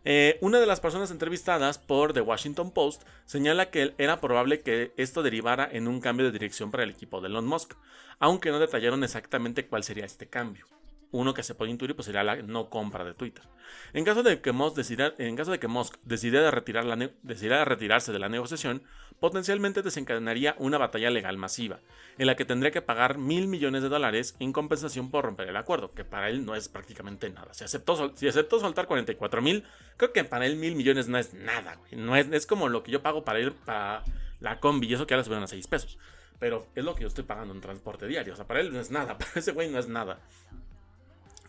Eh, 0.04 0.38
una 0.40 0.58
de 0.58 0.66
las 0.66 0.80
personas 0.80 1.12
entrevistadas 1.12 1.78
por 1.78 2.12
The 2.12 2.22
Washington 2.22 2.72
Post 2.72 3.04
señala 3.24 3.70
que 3.70 3.94
era 3.98 4.20
probable 4.20 4.60
que 4.60 4.92
esto 4.96 5.22
derivara 5.22 5.68
en 5.70 5.86
un 5.86 6.00
cambio 6.00 6.26
de 6.26 6.32
dirección 6.32 6.72
para 6.72 6.82
el 6.82 6.90
equipo 6.90 7.20
de 7.20 7.28
Elon 7.28 7.46
Musk, 7.46 7.74
aunque 8.18 8.50
no 8.50 8.58
detallaron 8.58 9.04
exactamente 9.04 9.66
cuál 9.66 9.84
sería 9.84 10.04
este 10.04 10.26
cambio 10.26 10.66
uno 11.12 11.34
que 11.34 11.42
se 11.42 11.54
puede 11.54 11.70
intuir 11.70 11.94
pues 11.94 12.06
sería 12.06 12.24
la 12.24 12.36
no 12.36 12.68
compra 12.68 13.04
de 13.04 13.14
Twitter. 13.14 13.44
En 13.92 14.04
caso 14.04 14.22
de 14.22 14.40
que 14.40 14.52
Musk 14.52 14.76
decidiera, 14.76 15.14
en 15.18 15.36
caso 15.36 15.52
de 15.52 15.60
que 15.60 15.68
Musk 15.68 15.96
decidiera, 16.04 16.50
retirar 16.50 16.84
la 16.84 16.96
decidiera 17.22 17.64
retirarse 17.64 18.12
de 18.12 18.18
la 18.18 18.28
negociación, 18.28 18.82
potencialmente 19.20 19.82
desencadenaría 19.82 20.56
una 20.58 20.78
batalla 20.78 21.10
legal 21.10 21.36
masiva, 21.36 21.78
en 22.18 22.26
la 22.26 22.34
que 22.34 22.44
tendría 22.44 22.72
que 22.72 22.82
pagar 22.82 23.18
mil 23.18 23.46
millones 23.46 23.82
de 23.82 23.88
dólares 23.88 24.34
en 24.40 24.52
compensación 24.52 25.10
por 25.10 25.24
romper 25.24 25.48
el 25.48 25.56
acuerdo, 25.56 25.92
que 25.92 26.04
para 26.04 26.28
él 26.28 26.44
no 26.44 26.56
es 26.56 26.68
prácticamente 26.68 27.30
nada. 27.30 27.54
Si 27.54 27.62
aceptó, 27.62 28.16
si 28.16 28.26
aceptó 28.26 28.58
soltar 28.58 28.86
44 28.86 29.40
mil, 29.40 29.64
creo 29.96 30.12
que 30.12 30.24
para 30.24 30.46
él 30.46 30.56
mil 30.56 30.74
millones 30.74 31.08
no 31.08 31.18
es 31.18 31.34
nada, 31.34 31.78
No 31.92 32.16
es, 32.16 32.32
es 32.32 32.46
como 32.46 32.68
lo 32.68 32.82
que 32.82 32.90
yo 32.90 33.02
pago 33.02 33.22
para 33.22 33.38
ir 33.38 33.52
para 33.52 34.02
la 34.40 34.58
combi, 34.58 34.88
y 34.88 34.94
eso 34.94 35.06
que 35.06 35.14
ahora 35.14 35.24
subieron 35.24 35.44
a 35.44 35.46
6 35.46 35.68
pesos. 35.68 35.98
Pero 36.40 36.66
es 36.74 36.84
lo 36.84 36.96
que 36.96 37.02
yo 37.02 37.06
estoy 37.06 37.22
pagando 37.22 37.54
en 37.54 37.60
transporte 37.60 38.08
diario. 38.08 38.32
O 38.32 38.36
sea, 38.36 38.48
para 38.48 38.60
él 38.60 38.72
no 38.72 38.80
es 38.80 38.90
nada. 38.90 39.16
Para 39.18 39.30
ese 39.36 39.52
güey 39.52 39.70
no 39.70 39.78
es 39.78 39.86
nada. 39.86 40.18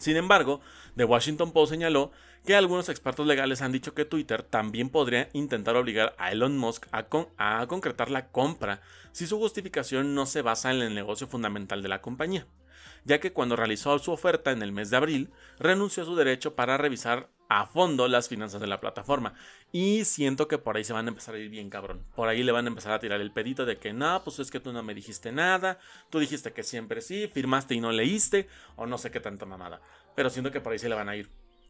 Sin 0.03 0.17
embargo, 0.17 0.59
The 0.97 1.05
Washington 1.05 1.53
Post 1.53 1.71
señaló 1.71 2.11
que 2.45 2.57
algunos 2.57 2.89
expertos 2.89 3.25
legales 3.25 3.61
han 3.61 3.71
dicho 3.71 3.93
que 3.93 4.03
Twitter 4.03 4.43
también 4.43 4.89
podría 4.89 5.29
intentar 5.31 5.77
obligar 5.77 6.13
a 6.17 6.33
Elon 6.33 6.57
Musk 6.57 6.87
a, 6.91 7.67
concretar 7.67 8.11
la 8.11 8.27
compra 8.27 8.81
si 9.13 9.27
su 9.27 9.39
justificación 9.39 10.13
no 10.13 10.25
se 10.25 10.41
basa 10.41 10.73
en 10.73 10.81
el 10.81 10.93
negocio 10.93 11.25
fundamental 11.25 11.81
de 11.81 11.87
la 11.87 12.01
compañía, 12.01 12.45
ya 13.05 13.21
que 13.21 13.31
cuando 13.31 13.55
realizó 13.55 13.97
su 13.97 14.11
oferta 14.11 14.51
en 14.51 14.61
el 14.61 14.73
mes 14.73 14.89
de 14.89 14.97
abril, 14.97 15.31
renunció 15.57 16.03
a 16.03 16.05
su 16.05 16.17
derecho 16.17 16.53
para 16.53 16.75
revisar 16.77 17.29
a 17.59 17.65
fondo 17.67 18.07
las 18.07 18.29
finanzas 18.29 18.59
de 18.59 18.67
la 18.67 18.79
plataforma. 18.79 19.33
Y 19.71 20.05
siento 20.05 20.47
que 20.47 20.57
por 20.57 20.75
ahí 20.75 20.83
se 20.83 20.93
van 20.93 21.05
a 21.05 21.09
empezar 21.09 21.35
a 21.35 21.39
ir 21.39 21.49
bien 21.49 21.69
cabrón. 21.69 22.03
Por 22.15 22.27
ahí 22.27 22.43
le 22.43 22.51
van 22.51 22.65
a 22.65 22.69
empezar 22.69 22.93
a 22.93 22.99
tirar 22.99 23.21
el 23.21 23.31
pedito 23.31 23.65
de 23.65 23.77
que 23.77 23.93
no, 23.93 24.23
pues 24.23 24.39
es 24.39 24.49
que 24.49 24.59
tú 24.59 24.73
no 24.73 24.81
me 24.83 24.93
dijiste 24.93 25.31
nada, 25.31 25.79
tú 26.09 26.19
dijiste 26.19 26.51
que 26.51 26.63
siempre 26.63 27.01
sí, 27.01 27.29
firmaste 27.31 27.75
y 27.75 27.79
no 27.79 27.91
leíste, 27.91 28.47
o 28.75 28.85
no 28.85 28.97
sé 28.97 29.11
qué 29.11 29.19
tanta 29.19 29.45
mamada. 29.45 29.81
Pero 30.15 30.29
siento 30.29 30.51
que 30.51 30.61
por 30.61 30.73
ahí 30.73 30.79
se 30.79 30.89
le 30.89 30.95
van 30.95 31.09
a 31.09 31.15
ir 31.15 31.29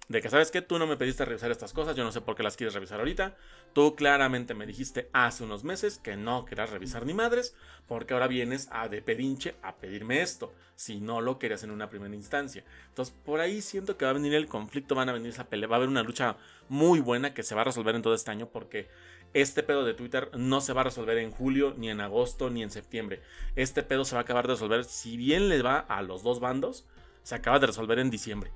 de 0.09 0.21
que 0.21 0.29
sabes 0.29 0.51
que 0.51 0.61
tú 0.61 0.77
no 0.79 0.85
me 0.85 0.97
pediste 0.97 1.23
revisar 1.23 1.49
estas 1.49 1.71
cosas, 1.71 1.95
yo 1.95 2.03
no 2.03 2.11
sé 2.11 2.19
por 2.19 2.35
qué 2.35 2.43
las 2.43 2.57
quieres 2.57 2.73
revisar 2.73 2.99
ahorita. 2.99 3.37
Tú 3.71 3.95
claramente 3.95 4.53
me 4.53 4.65
dijiste 4.65 5.09
hace 5.13 5.43
unos 5.43 5.63
meses 5.63 5.97
que 5.97 6.17
no 6.17 6.43
querías 6.43 6.71
revisar 6.71 7.05
ni 7.05 7.13
madres, 7.13 7.55
porque 7.87 8.13
ahora 8.13 8.27
vienes 8.27 8.67
a 8.71 8.89
de 8.89 9.01
pedinche 9.01 9.55
a 9.61 9.75
pedirme 9.77 10.21
esto, 10.21 10.53
si 10.75 10.99
no 10.99 11.21
lo 11.21 11.39
querías 11.39 11.63
en 11.63 11.71
una 11.71 11.89
primera 11.89 12.13
instancia. 12.13 12.65
Entonces, 12.89 13.15
por 13.23 13.39
ahí 13.39 13.61
siento 13.61 13.95
que 13.95 14.03
va 14.03 14.11
a 14.11 14.15
venir 14.15 14.33
el 14.33 14.47
conflicto, 14.47 14.93
van 14.93 15.09
a 15.09 15.13
venir 15.13 15.29
esa 15.29 15.47
pelea, 15.47 15.69
va 15.69 15.75
a 15.75 15.77
haber 15.77 15.89
una 15.89 16.03
lucha 16.03 16.35
muy 16.67 16.99
buena 16.99 17.33
que 17.33 17.43
se 17.43 17.55
va 17.55 17.61
a 17.61 17.65
resolver 17.65 17.95
en 17.95 18.01
todo 18.01 18.13
este 18.13 18.31
año 18.31 18.49
porque 18.49 18.89
este 19.33 19.63
pedo 19.63 19.85
de 19.85 19.93
Twitter 19.93 20.29
no 20.37 20.59
se 20.59 20.73
va 20.73 20.81
a 20.81 20.85
resolver 20.85 21.17
en 21.17 21.31
julio, 21.31 21.73
ni 21.77 21.89
en 21.89 22.01
agosto, 22.01 22.49
ni 22.49 22.61
en 22.61 22.71
septiembre. 22.71 23.21
Este 23.55 23.83
pedo 23.83 24.03
se 24.03 24.15
va 24.15 24.19
a 24.19 24.23
acabar 24.23 24.47
de 24.47 24.53
resolver 24.53 24.83
si 24.83 25.15
bien 25.15 25.47
le 25.47 25.61
va 25.61 25.79
a 25.79 26.01
los 26.01 26.23
dos 26.23 26.39
bandos 26.39 26.85
se 27.23 27.35
acaba 27.35 27.57
de 27.57 27.67
resolver 27.67 27.99
en 27.99 28.09
diciembre. 28.09 28.51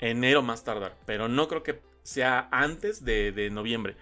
Enero 0.00 0.42
más 0.42 0.64
tardar. 0.64 0.96
Pero 1.06 1.28
no 1.28 1.48
creo 1.48 1.62
que 1.62 1.80
sea 2.02 2.48
antes 2.50 3.04
de, 3.04 3.48
noviembre. 3.52 3.96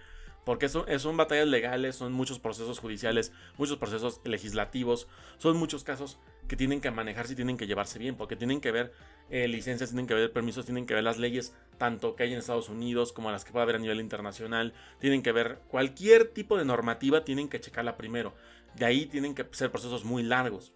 Porque 0.44 0.68
son, 0.68 0.86
son, 0.98 1.16
batallas 1.16 1.46
legales, 1.46 1.96
son 1.96 2.12
muchos 2.12 2.38
procesos 2.38 2.78
judiciales, 2.78 3.32
muchos 3.58 3.76
procesos 3.76 4.22
legislativos, 4.24 5.06
son 5.36 5.58
muchos 5.58 5.84
casos 5.84 6.18
que 6.48 6.56
tienen 6.56 6.80
que 6.80 6.90
manejarse 6.90 7.34
y 7.34 7.36
tienen 7.36 7.58
que 7.58 7.66
llevarse 7.66 7.98
bien, 7.98 8.16
porque 8.16 8.34
tienen 8.34 8.62
que 8.62 8.72
ver 8.72 8.92
eh, 9.28 9.46
licencias, 9.46 9.90
tienen 9.90 10.06
que 10.06 10.14
ver 10.14 10.32
permisos, 10.32 10.64
tienen 10.64 10.86
que 10.86 10.94
ver 10.94 11.04
las 11.04 11.18
leyes, 11.18 11.54
tanto 11.76 12.16
que 12.16 12.22
hay 12.22 12.32
en 12.32 12.38
Estados 12.38 12.70
Unidos 12.70 13.12
como 13.12 13.30
las 13.30 13.44
que 13.44 13.52
pueda 13.52 13.64
haber 13.64 13.76
a 13.76 13.78
nivel 13.78 14.00
internacional, 14.00 14.72
tienen 14.98 15.22
que 15.22 15.32
ver 15.32 15.60
cualquier 15.68 16.28
tipo 16.28 16.56
de 16.56 16.64
normativa, 16.64 17.24
tienen 17.24 17.50
que 17.50 17.60
checarla 17.60 17.98
primero. 17.98 18.34
De 18.74 18.86
ahí 18.86 19.04
tienen 19.04 19.34
que 19.34 19.46
ser 19.50 19.70
procesos 19.70 20.04
muy 20.04 20.22
largos. 20.22 20.72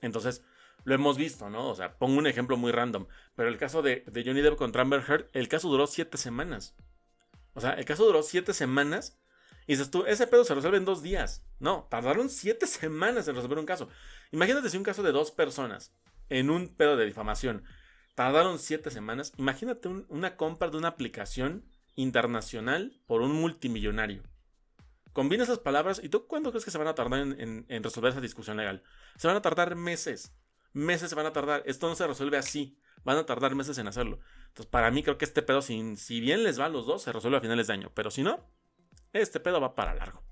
Entonces, 0.00 0.44
lo 0.84 0.94
hemos 0.94 1.16
visto, 1.16 1.50
¿no? 1.50 1.68
O 1.68 1.74
sea, 1.74 1.98
pongo 1.98 2.18
un 2.18 2.26
ejemplo 2.26 2.56
muy 2.56 2.72
random, 2.72 3.06
pero 3.34 3.48
el 3.48 3.58
caso 3.58 3.82
de, 3.82 4.04
Johnny 4.06 4.40
Depp 4.40 4.56
contra 4.56 4.82
Amber 4.82 5.04
Heard, 5.06 5.28
el 5.32 5.48
caso 5.48 5.68
duró 5.68 5.86
siete 5.86 6.16
semanas. 6.16 6.74
O 7.54 7.60
sea, 7.60 7.72
el 7.72 7.84
caso 7.84 8.04
duró 8.04 8.22
siete 8.22 8.54
semanas 8.54 9.18
y 9.66 9.72
dices 9.72 9.90
tú, 9.90 10.04
ese 10.06 10.26
pedo 10.26 10.44
se 10.44 10.54
resuelve 10.54 10.78
en 10.78 10.84
dos 10.84 11.02
días. 11.02 11.44
No, 11.58 11.86
tardaron 11.90 12.30
siete 12.30 12.66
semanas 12.66 13.28
en 13.28 13.34
resolver 13.34 13.58
un 13.58 13.66
caso. 13.66 13.88
Imagínate 14.30 14.70
si 14.70 14.76
un 14.76 14.82
caso 14.82 15.02
de 15.02 15.12
dos 15.12 15.30
personas 15.30 15.92
en 16.30 16.50
un 16.50 16.68
pedo 16.68 16.96
de 16.96 17.06
difamación 17.06 17.64
tardaron 18.14 18.58
siete 18.58 18.90
semanas. 18.90 19.32
Imagínate 19.36 19.88
una 19.88 20.36
compra 20.36 20.70
de 20.70 20.78
una 20.78 20.88
aplicación 20.88 21.64
internacional 21.96 23.00
por 23.06 23.20
un 23.20 23.32
multimillonario. 23.32 24.22
Combina 25.12 25.42
esas 25.42 25.58
palabras 25.58 26.00
y 26.02 26.08
tú 26.08 26.26
cuándo 26.26 26.50
crees 26.50 26.64
que 26.64 26.70
se 26.70 26.78
van 26.78 26.86
a 26.86 26.94
tardar 26.94 27.20
en 27.20 27.82
resolver 27.82 28.12
esa 28.12 28.20
discusión 28.20 28.56
legal? 28.56 28.84
Se 29.16 29.26
van 29.26 29.36
a 29.36 29.42
tardar 29.42 29.74
meses 29.74 30.32
meses 30.72 31.10
se 31.10 31.16
van 31.16 31.26
a 31.26 31.32
tardar. 31.32 31.62
Esto 31.66 31.88
no 31.88 31.94
se 31.94 32.06
resuelve 32.06 32.36
así. 32.36 32.78
Van 33.04 33.16
a 33.16 33.26
tardar 33.26 33.54
meses 33.54 33.78
en 33.78 33.88
hacerlo. 33.88 34.18
Entonces, 34.48 34.66
para 34.66 34.90
mí 34.90 35.02
creo 35.02 35.18
que 35.18 35.24
este 35.24 35.42
pedo, 35.42 35.62
si, 35.62 35.96
si 35.96 36.20
bien 36.20 36.42
les 36.42 36.60
va 36.60 36.66
a 36.66 36.68
los 36.68 36.86
dos, 36.86 37.02
se 37.02 37.12
resuelve 37.12 37.38
a 37.38 37.40
finales 37.40 37.66
de 37.66 37.72
año. 37.72 37.92
Pero 37.94 38.10
si 38.10 38.22
no, 38.22 38.44
este 39.12 39.40
pedo 39.40 39.60
va 39.60 39.74
para 39.74 39.94
largo. 39.94 40.22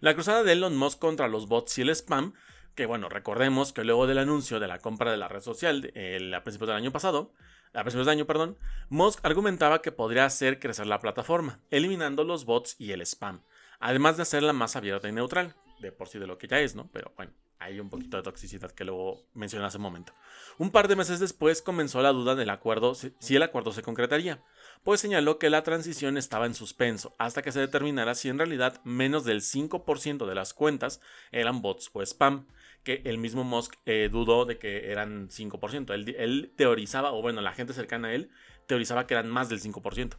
La 0.00 0.14
cruzada 0.14 0.42
de 0.42 0.52
Elon 0.52 0.76
Musk 0.76 0.98
contra 0.98 1.28
los 1.28 1.48
bots 1.48 1.78
y 1.78 1.82
el 1.82 1.90
spam, 1.90 2.34
que 2.74 2.86
bueno, 2.86 3.08
recordemos 3.08 3.72
que 3.72 3.84
luego 3.84 4.06
del 4.06 4.18
anuncio 4.18 4.60
de 4.60 4.68
la 4.68 4.78
compra 4.78 5.10
de 5.10 5.16
la 5.16 5.28
red 5.28 5.40
social 5.40 5.92
a 6.34 6.42
principios 6.42 6.68
del 6.68 6.76
año 6.76 6.92
pasado, 6.92 7.32
a 7.72 7.82
principios 7.82 8.06
de 8.06 8.12
año, 8.12 8.26
perdón, 8.26 8.58
Musk 8.88 9.24
argumentaba 9.24 9.80
que 9.80 9.92
podría 9.92 10.26
hacer 10.26 10.58
crecer 10.60 10.86
la 10.86 10.98
plataforma, 10.98 11.60
eliminando 11.70 12.24
los 12.24 12.44
bots 12.44 12.76
y 12.78 12.92
el 12.92 13.00
spam, 13.00 13.42
además 13.80 14.16
de 14.16 14.22
hacerla 14.22 14.52
más 14.52 14.76
abierta 14.76 15.08
y 15.08 15.12
neutral, 15.12 15.54
de 15.80 15.90
por 15.90 16.08
sí 16.08 16.18
de 16.18 16.26
lo 16.26 16.38
que 16.38 16.48
ya 16.48 16.60
es, 16.60 16.74
¿no? 16.74 16.90
Pero 16.92 17.12
bueno, 17.16 17.32
hay 17.58 17.80
un 17.80 17.90
poquito 17.90 18.16
de 18.16 18.22
toxicidad 18.22 18.70
que 18.70 18.84
luego 18.84 19.26
mencioné 19.34 19.66
hace 19.66 19.78
un 19.78 19.82
momento. 19.82 20.12
Un 20.58 20.70
par 20.70 20.88
de 20.88 20.96
meses 20.96 21.20
después 21.20 21.62
comenzó 21.62 22.02
la 22.02 22.12
duda 22.12 22.34
del 22.34 22.50
acuerdo, 22.50 22.94
si 22.94 23.36
el 23.36 23.42
acuerdo 23.42 23.72
se 23.72 23.82
concretaría, 23.82 24.42
pues 24.82 25.00
señaló 25.00 25.38
que 25.38 25.50
la 25.50 25.62
transición 25.62 26.16
estaba 26.16 26.46
en 26.46 26.54
suspenso 26.54 27.14
hasta 27.18 27.42
que 27.42 27.52
se 27.52 27.60
determinara 27.60 28.14
si 28.14 28.28
en 28.28 28.38
realidad 28.38 28.80
menos 28.84 29.24
del 29.24 29.40
5% 29.40 30.26
de 30.26 30.34
las 30.34 30.54
cuentas 30.54 31.00
eran 31.32 31.62
bots 31.62 31.90
o 31.92 32.02
spam, 32.02 32.46
que 32.82 33.00
el 33.04 33.18
mismo 33.18 33.44
Musk 33.44 33.74
eh, 33.86 34.08
dudó 34.12 34.44
de 34.44 34.58
que 34.58 34.90
eran 34.90 35.28
5%. 35.30 35.94
Él, 35.94 36.14
él 36.18 36.52
teorizaba, 36.56 37.12
o 37.12 37.22
bueno, 37.22 37.40
la 37.40 37.54
gente 37.54 37.72
cercana 37.72 38.08
a 38.08 38.14
él 38.14 38.30
teorizaba 38.66 39.06
que 39.06 39.14
eran 39.14 39.30
más 39.30 39.48
del 39.48 39.60
5%. 39.60 40.18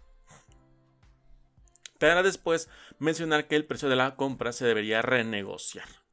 Para 1.99 2.23
después 2.23 2.69
mencionar 2.99 3.47
que 3.47 3.55
el 3.55 3.65
precio 3.65 3.87
de 3.87 3.95
la 3.95 4.15
compra 4.15 4.51
se 4.51 4.65
debería 4.65 5.01
renegociar 5.01 6.04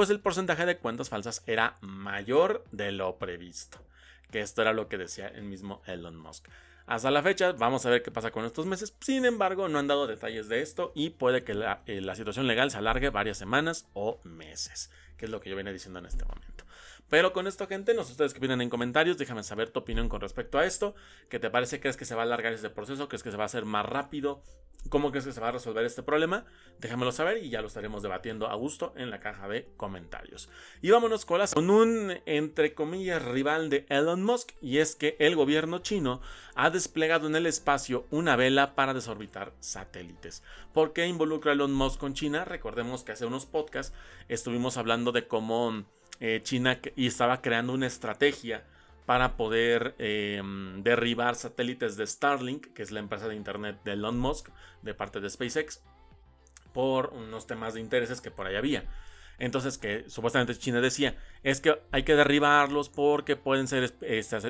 pues 0.00 0.08
el 0.08 0.20
porcentaje 0.20 0.64
de 0.64 0.78
cuentas 0.78 1.10
falsas 1.10 1.42
era 1.46 1.76
mayor 1.82 2.64
de 2.72 2.90
lo 2.90 3.18
previsto. 3.18 3.84
Que 4.30 4.40
esto 4.40 4.62
era 4.62 4.72
lo 4.72 4.88
que 4.88 4.96
decía 4.96 5.28
el 5.28 5.42
mismo 5.42 5.82
Elon 5.84 6.16
Musk. 6.16 6.48
Hasta 6.86 7.10
la 7.10 7.22
fecha, 7.22 7.52
vamos 7.52 7.84
a 7.84 7.90
ver 7.90 8.02
qué 8.02 8.10
pasa 8.10 8.30
con 8.30 8.46
estos 8.46 8.64
meses. 8.64 8.94
Sin 9.00 9.26
embargo, 9.26 9.68
no 9.68 9.78
han 9.78 9.88
dado 9.88 10.06
detalles 10.06 10.48
de 10.48 10.62
esto 10.62 10.92
y 10.94 11.10
puede 11.10 11.44
que 11.44 11.52
la, 11.52 11.82
eh, 11.84 12.00
la 12.00 12.14
situación 12.14 12.46
legal 12.46 12.70
se 12.70 12.78
alargue 12.78 13.10
varias 13.10 13.36
semanas 13.36 13.88
o 13.92 14.18
meses, 14.24 14.90
que 15.18 15.26
es 15.26 15.30
lo 15.30 15.38
que 15.42 15.50
yo 15.50 15.56
venía 15.56 15.70
diciendo 15.70 15.98
en 15.98 16.06
este 16.06 16.24
momento. 16.24 16.64
Pero 17.10 17.32
con 17.32 17.46
esto, 17.46 17.66
gente, 17.66 17.92
no 17.92 18.04
sé 18.04 18.12
ustedes 18.12 18.32
que 18.32 18.40
vienen 18.40 18.60
en 18.62 18.70
comentarios, 18.70 19.18
déjame 19.18 19.42
saber 19.42 19.70
tu 19.70 19.80
opinión 19.80 20.08
con 20.08 20.20
respecto 20.20 20.58
a 20.58 20.64
esto. 20.64 20.94
¿Qué 21.28 21.38
te 21.40 21.50
parece? 21.50 21.80
¿Crees 21.80 21.96
que 21.96 22.04
se 22.04 22.14
va 22.14 22.22
a 22.22 22.24
alargar 22.24 22.52
este 22.52 22.70
proceso? 22.70 23.08
¿Crees 23.08 23.24
que 23.24 23.32
se 23.32 23.36
va 23.36 23.42
a 23.42 23.46
hacer 23.46 23.64
más 23.64 23.84
rápido? 23.84 24.42
¿Cómo 24.88 25.10
crees 25.10 25.26
que 25.26 25.32
se 25.32 25.40
va 25.40 25.48
a 25.48 25.52
resolver 25.52 25.84
este 25.84 26.02
problema? 26.02 26.46
Déjamelo 26.78 27.12
saber 27.12 27.44
y 27.44 27.50
ya 27.50 27.60
lo 27.60 27.66
estaremos 27.66 28.02
debatiendo 28.02 28.48
a 28.48 28.54
gusto 28.54 28.94
en 28.96 29.10
la 29.10 29.20
caja 29.20 29.46
de 29.46 29.68
comentarios. 29.76 30.48
Y 30.80 30.90
vámonos 30.90 31.26
con, 31.26 31.40
con 31.52 31.70
un, 31.70 32.14
entre 32.24 32.74
comillas, 32.74 33.22
rival 33.22 33.68
de 33.68 33.84
Elon 33.90 34.22
Musk, 34.22 34.52
y 34.62 34.78
es 34.78 34.96
que 34.96 35.16
el 35.18 35.36
gobierno 35.36 35.80
chino 35.80 36.22
ha 36.54 36.70
desplegado 36.70 37.26
en 37.26 37.36
el 37.36 37.46
espacio 37.46 38.06
una 38.10 38.36
vela 38.36 38.74
para 38.74 38.94
desorbitar 38.94 39.52
satélites. 39.60 40.42
¿Por 40.72 40.92
qué 40.92 41.06
involucra 41.06 41.52
Elon 41.52 41.74
Musk 41.74 42.00
con 42.00 42.14
China? 42.14 42.44
Recordemos 42.44 43.04
que 43.04 43.12
hace 43.12 43.26
unos 43.26 43.44
podcasts 43.46 43.94
estuvimos 44.28 44.78
hablando 44.78 45.12
de 45.12 45.28
cómo 45.28 45.84
eh, 46.20 46.40
China 46.42 46.78
y 46.96 47.06
estaba 47.06 47.40
creando 47.40 47.72
una 47.72 47.86
estrategia 47.86 48.64
para 49.06 49.36
poder 49.36 49.96
em, 49.98 50.82
derribar 50.82 51.34
satélites 51.34 51.96
de 51.96 52.06
Starlink, 52.06 52.72
que 52.74 52.82
es 52.82 52.92
la 52.92 53.00
empresa 53.00 53.26
de 53.26 53.34
internet 53.34 53.80
de 53.84 53.92
Elon 53.92 54.18
Musk, 54.18 54.50
de 54.82 54.94
parte 54.94 55.20
de 55.20 55.28
SpaceX, 55.28 55.82
por 56.72 57.12
unos 57.14 57.46
temas 57.46 57.74
de 57.74 57.80
intereses 57.80 58.20
que 58.20 58.30
por 58.30 58.46
ahí 58.46 58.54
había. 58.54 58.84
Entonces, 59.40 59.78
que 59.78 60.04
supuestamente 60.08 60.54
China 60.54 60.80
decía, 60.82 61.16
es 61.42 61.60
que 61.62 61.80
hay 61.90 62.02
que 62.02 62.14
derribarlos 62.14 62.90
porque 62.90 63.36
pueden 63.36 63.66
ser 63.66 63.92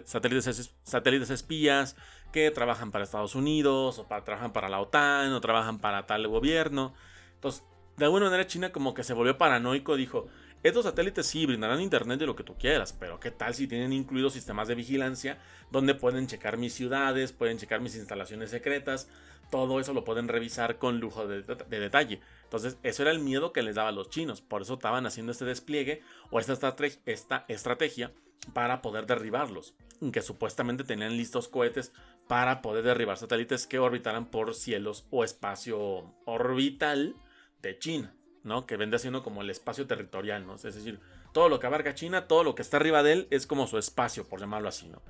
satélites, 0.04 0.74
satélites 0.82 1.30
espías 1.30 1.96
que 2.32 2.50
trabajan 2.50 2.90
para 2.90 3.04
Estados 3.04 3.36
Unidos, 3.36 4.00
o 4.00 4.04
trabajan 4.04 4.52
para 4.52 4.68
la 4.68 4.80
OTAN, 4.80 5.32
o 5.32 5.40
trabajan 5.40 5.78
para 5.78 6.06
tal 6.06 6.26
gobierno. 6.26 6.92
Entonces, 7.34 7.64
de 7.96 8.04
alguna 8.04 8.26
manera 8.26 8.46
China 8.46 8.72
como 8.72 8.92
que 8.92 9.04
se 9.04 9.14
volvió 9.14 9.38
paranoico, 9.38 9.94
dijo, 9.94 10.26
estos 10.62 10.84
satélites 10.84 11.26
sí 11.26 11.46
brindarán 11.46 11.80
internet 11.80 12.20
de 12.20 12.26
lo 12.26 12.36
que 12.36 12.44
tú 12.44 12.54
quieras, 12.58 12.92
pero 12.92 13.18
¿qué 13.18 13.30
tal 13.30 13.54
si 13.54 13.66
tienen 13.66 13.94
incluidos 13.94 14.34
sistemas 14.34 14.68
de 14.68 14.74
vigilancia 14.74 15.38
donde 15.70 15.94
pueden 15.94 16.26
checar 16.26 16.58
mis 16.58 16.74
ciudades, 16.74 17.32
pueden 17.32 17.58
checar 17.58 17.80
mis 17.80 17.96
instalaciones 17.96 18.50
secretas? 18.50 19.08
Todo 19.50 19.80
eso 19.80 19.94
lo 19.94 20.04
pueden 20.04 20.28
revisar 20.28 20.78
con 20.78 21.00
lujo 21.00 21.26
de, 21.26 21.42
detalle. 21.42 22.20
Entonces, 22.44 22.76
eso 22.82 23.02
era 23.02 23.10
el 23.10 23.18
miedo 23.20 23.52
que 23.52 23.62
les 23.62 23.74
daba 23.74 23.88
a 23.88 23.92
los 23.92 24.10
chinos. 24.10 24.42
Por 24.42 24.62
eso 24.62 24.74
estaban 24.74 25.06
haciendo 25.06 25.32
este 25.32 25.44
despliegue 25.44 26.02
o 26.30 26.38
esta, 26.38 26.76
esta 27.06 27.44
estrategia 27.48 28.12
para 28.52 28.80
poder 28.80 29.06
derribarlos. 29.06 29.74
Que 30.12 30.22
supuestamente 30.22 30.84
tenían 30.84 31.16
listos 31.16 31.48
cohetes 31.48 31.92
para 32.28 32.62
poder 32.62 32.84
derribar 32.84 33.16
satélites 33.16 33.66
que 33.66 33.80
orbitaran 33.80 34.26
por 34.26 34.54
cielos 34.54 35.04
o 35.10 35.24
espacio 35.24 36.14
orbital 36.26 37.16
de 37.60 37.78
China. 37.78 38.14
¿No? 38.42 38.66
Que 38.66 38.76
vende 38.76 38.98
siendo 38.98 39.22
como 39.22 39.42
el 39.42 39.50
espacio 39.50 39.86
territorial, 39.86 40.46
¿no? 40.46 40.54
Es 40.54 40.62
decir, 40.62 41.00
todo 41.32 41.48
lo 41.48 41.60
que 41.60 41.66
abarca 41.66 41.94
China, 41.94 42.26
todo 42.26 42.44
lo 42.44 42.54
que 42.54 42.62
está 42.62 42.76
arriba 42.78 43.02
de 43.02 43.12
él 43.12 43.28
es 43.30 43.46
como 43.46 43.66
su 43.66 43.78
espacio, 43.78 44.26
por 44.26 44.40
llamarlo 44.40 44.68
así, 44.68 44.88
¿no? 44.88 45.02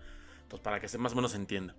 Entonces, 0.43 0.65
para 0.65 0.81
que 0.81 0.89
se 0.89 0.99
más 0.99 1.13
o 1.13 1.17
menos 1.17 1.35
entienda. 1.35 1.75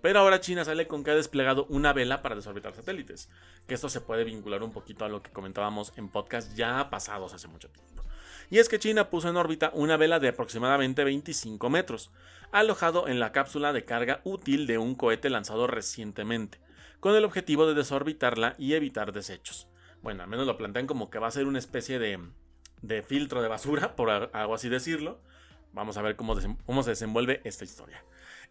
Pero 0.00 0.18
ahora 0.18 0.40
China 0.40 0.64
sale 0.64 0.88
con 0.88 1.04
que 1.04 1.12
ha 1.12 1.14
desplegado 1.14 1.66
una 1.68 1.92
vela 1.92 2.22
para 2.22 2.34
desorbitar 2.34 2.74
satélites. 2.74 3.28
Que 3.68 3.74
esto 3.74 3.88
se 3.88 4.00
puede 4.00 4.24
vincular 4.24 4.62
un 4.62 4.72
poquito 4.72 5.04
a 5.04 5.08
lo 5.08 5.22
que 5.22 5.30
comentábamos 5.30 5.92
en 5.96 6.08
podcast 6.08 6.54
ya 6.56 6.90
pasados 6.90 7.34
hace 7.34 7.46
mucho 7.48 7.68
tiempo. 7.68 8.02
Y 8.50 8.58
es 8.58 8.68
que 8.68 8.78
China 8.78 9.10
puso 9.10 9.28
en 9.28 9.36
órbita 9.36 9.70
una 9.74 9.96
vela 9.96 10.18
de 10.18 10.28
aproximadamente 10.28 11.04
25 11.04 11.70
metros, 11.70 12.10
alojado 12.50 13.08
en 13.08 13.20
la 13.20 13.32
cápsula 13.32 13.72
de 13.72 13.84
carga 13.84 14.20
útil 14.24 14.66
de 14.66 14.78
un 14.78 14.94
cohete 14.94 15.30
lanzado 15.30 15.66
recientemente, 15.66 16.58
con 17.00 17.14
el 17.14 17.24
objetivo 17.24 17.66
de 17.66 17.74
desorbitarla 17.74 18.56
y 18.58 18.74
evitar 18.74 19.12
desechos 19.12 19.68
bueno, 20.02 20.22
al 20.22 20.28
menos 20.28 20.46
lo 20.46 20.58
plantean 20.58 20.86
como 20.86 21.10
que 21.10 21.18
va 21.18 21.28
a 21.28 21.32
ser 21.32 21.46
una 21.46 21.58
especie 21.58 21.98
de, 21.98 22.18
de 22.82 23.02
filtro 23.02 23.40
de 23.42 23.48
basura, 23.48 23.96
por 23.96 24.10
algo 24.10 24.54
así 24.54 24.68
decirlo. 24.68 25.20
Vamos 25.72 25.96
a 25.96 26.02
ver 26.02 26.16
cómo, 26.16 26.36
cómo 26.66 26.82
se 26.82 26.90
desenvuelve 26.90 27.40
esta 27.44 27.64
historia. 27.64 28.04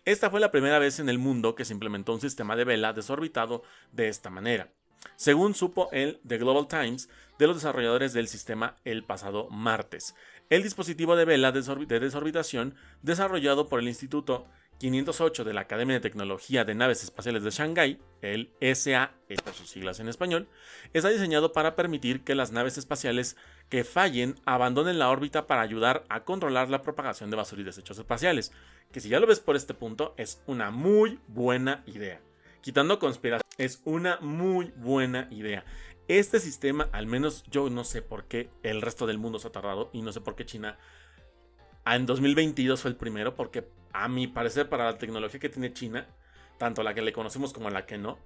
Esta 0.06 0.32
fue 0.32 0.40
la 0.40 0.52
primera 0.52 0.80
vez 0.80 1.00
en 1.00 1.10
el 1.10 1.20
mundo 1.20 1.54
que 1.54 1.66
se 1.66 1.74
implementó 1.74 2.14
un 2.14 2.22
sistema 2.22 2.56
de 2.56 2.64
vela 2.64 2.94
desorbitado 2.94 3.62
de 3.92 4.08
esta 4.08 4.32
manera, 4.32 4.72
según 5.16 5.54
supo 5.54 5.90
el 5.92 6.20
The 6.28 6.40
Global 6.40 6.68
Times 6.68 7.08
de 7.38 7.46
los 7.46 7.58
desarrolladores 7.58 8.12
del 8.14 8.28
sistema 8.28 8.78
el 8.84 9.04
pasado 9.04 9.48
martes. 9.52 10.16
El 10.50 10.64
dispositivo 10.64 11.16
de 11.16 11.26
vela 11.26 11.52
de 11.52 12.00
desorbitación 12.00 12.76
desarrollado 13.04 13.70
por 13.70 13.80
el 13.80 13.88
Instituto 13.88 14.48
508 14.82 15.44
de 15.44 15.54
la 15.54 15.62
Academia 15.62 15.94
de 15.94 16.00
Tecnología 16.00 16.66
de 16.66 16.74
Naves 16.74 17.04
Espaciales 17.04 17.44
de 17.44 17.52
Shanghái, 17.52 18.00
el 18.24 18.50
SAE 18.60 19.36
por 19.44 19.54
sus 19.54 19.70
siglas 19.70 20.00
en 20.00 20.08
español, 20.08 20.48
está 20.92 21.10
diseñado 21.10 21.52
para 21.52 21.76
permitir 21.76 22.24
que 22.24 22.34
las 22.34 22.52
naves 22.52 22.80
espaciales 22.80 23.38
que 23.70 23.84
fallen 23.84 24.40
abandonen 24.44 24.98
la 24.98 25.12
órbita 25.12 25.46
para 25.46 25.62
ayudar 25.62 26.04
a 26.10 26.24
controlar 26.24 26.72
la 26.72 26.82
propagación 26.82 27.30
de 27.30 27.38
basura 27.38 27.62
y 27.62 27.66
desechos 27.66 28.00
espaciales, 28.00 28.54
que 28.92 29.02
si 29.02 29.10
ya 29.10 29.20
lo 29.20 29.28
ves 29.28 29.40
por 29.40 29.56
este 29.56 29.76
punto 29.76 30.16
es 30.18 30.42
una 30.48 30.72
muy 30.72 31.20
buena 31.28 31.84
idea. 31.86 32.20
Quitando 32.62 32.98
conspiración, 32.98 33.48
es 33.60 33.84
una 33.86 34.18
muy 34.20 34.74
buena 34.78 35.28
idea. 35.30 35.64
Este 36.08 36.40
sistema, 36.40 36.90
al 36.92 37.06
menos 37.06 37.44
yo 37.52 37.70
no 37.70 37.84
sé 37.84 38.02
por 38.02 38.26
qué 38.26 38.50
el 38.64 38.82
resto 38.82 39.06
del 39.06 39.20
mundo 39.20 39.38
se 39.38 39.48
ha 39.48 39.52
tardado 39.52 39.92
y 39.94 40.02
no 40.02 40.12
sé 40.12 40.22
por 40.22 40.36
qué 40.36 40.44
China 40.44 40.80
en 41.86 42.06
2022 42.06 42.82
fue 42.82 42.92
el 42.92 42.98
primero 42.98 43.36
porque 43.36 43.68
a 43.94 44.08
mi 44.08 44.28
parecer 44.28 44.70
para 44.70 44.86
la 44.86 44.98
tecnología 44.98 45.40
que 45.40 45.50
tiene 45.50 45.74
China, 45.74 46.08
tanto 46.58 46.84
la 46.84 46.94
que 46.94 47.02
le 47.02 47.14
conocemos 47.14 47.54
como 47.54 47.70
la 47.70 47.86
que 47.86 47.98
no, 47.98 48.20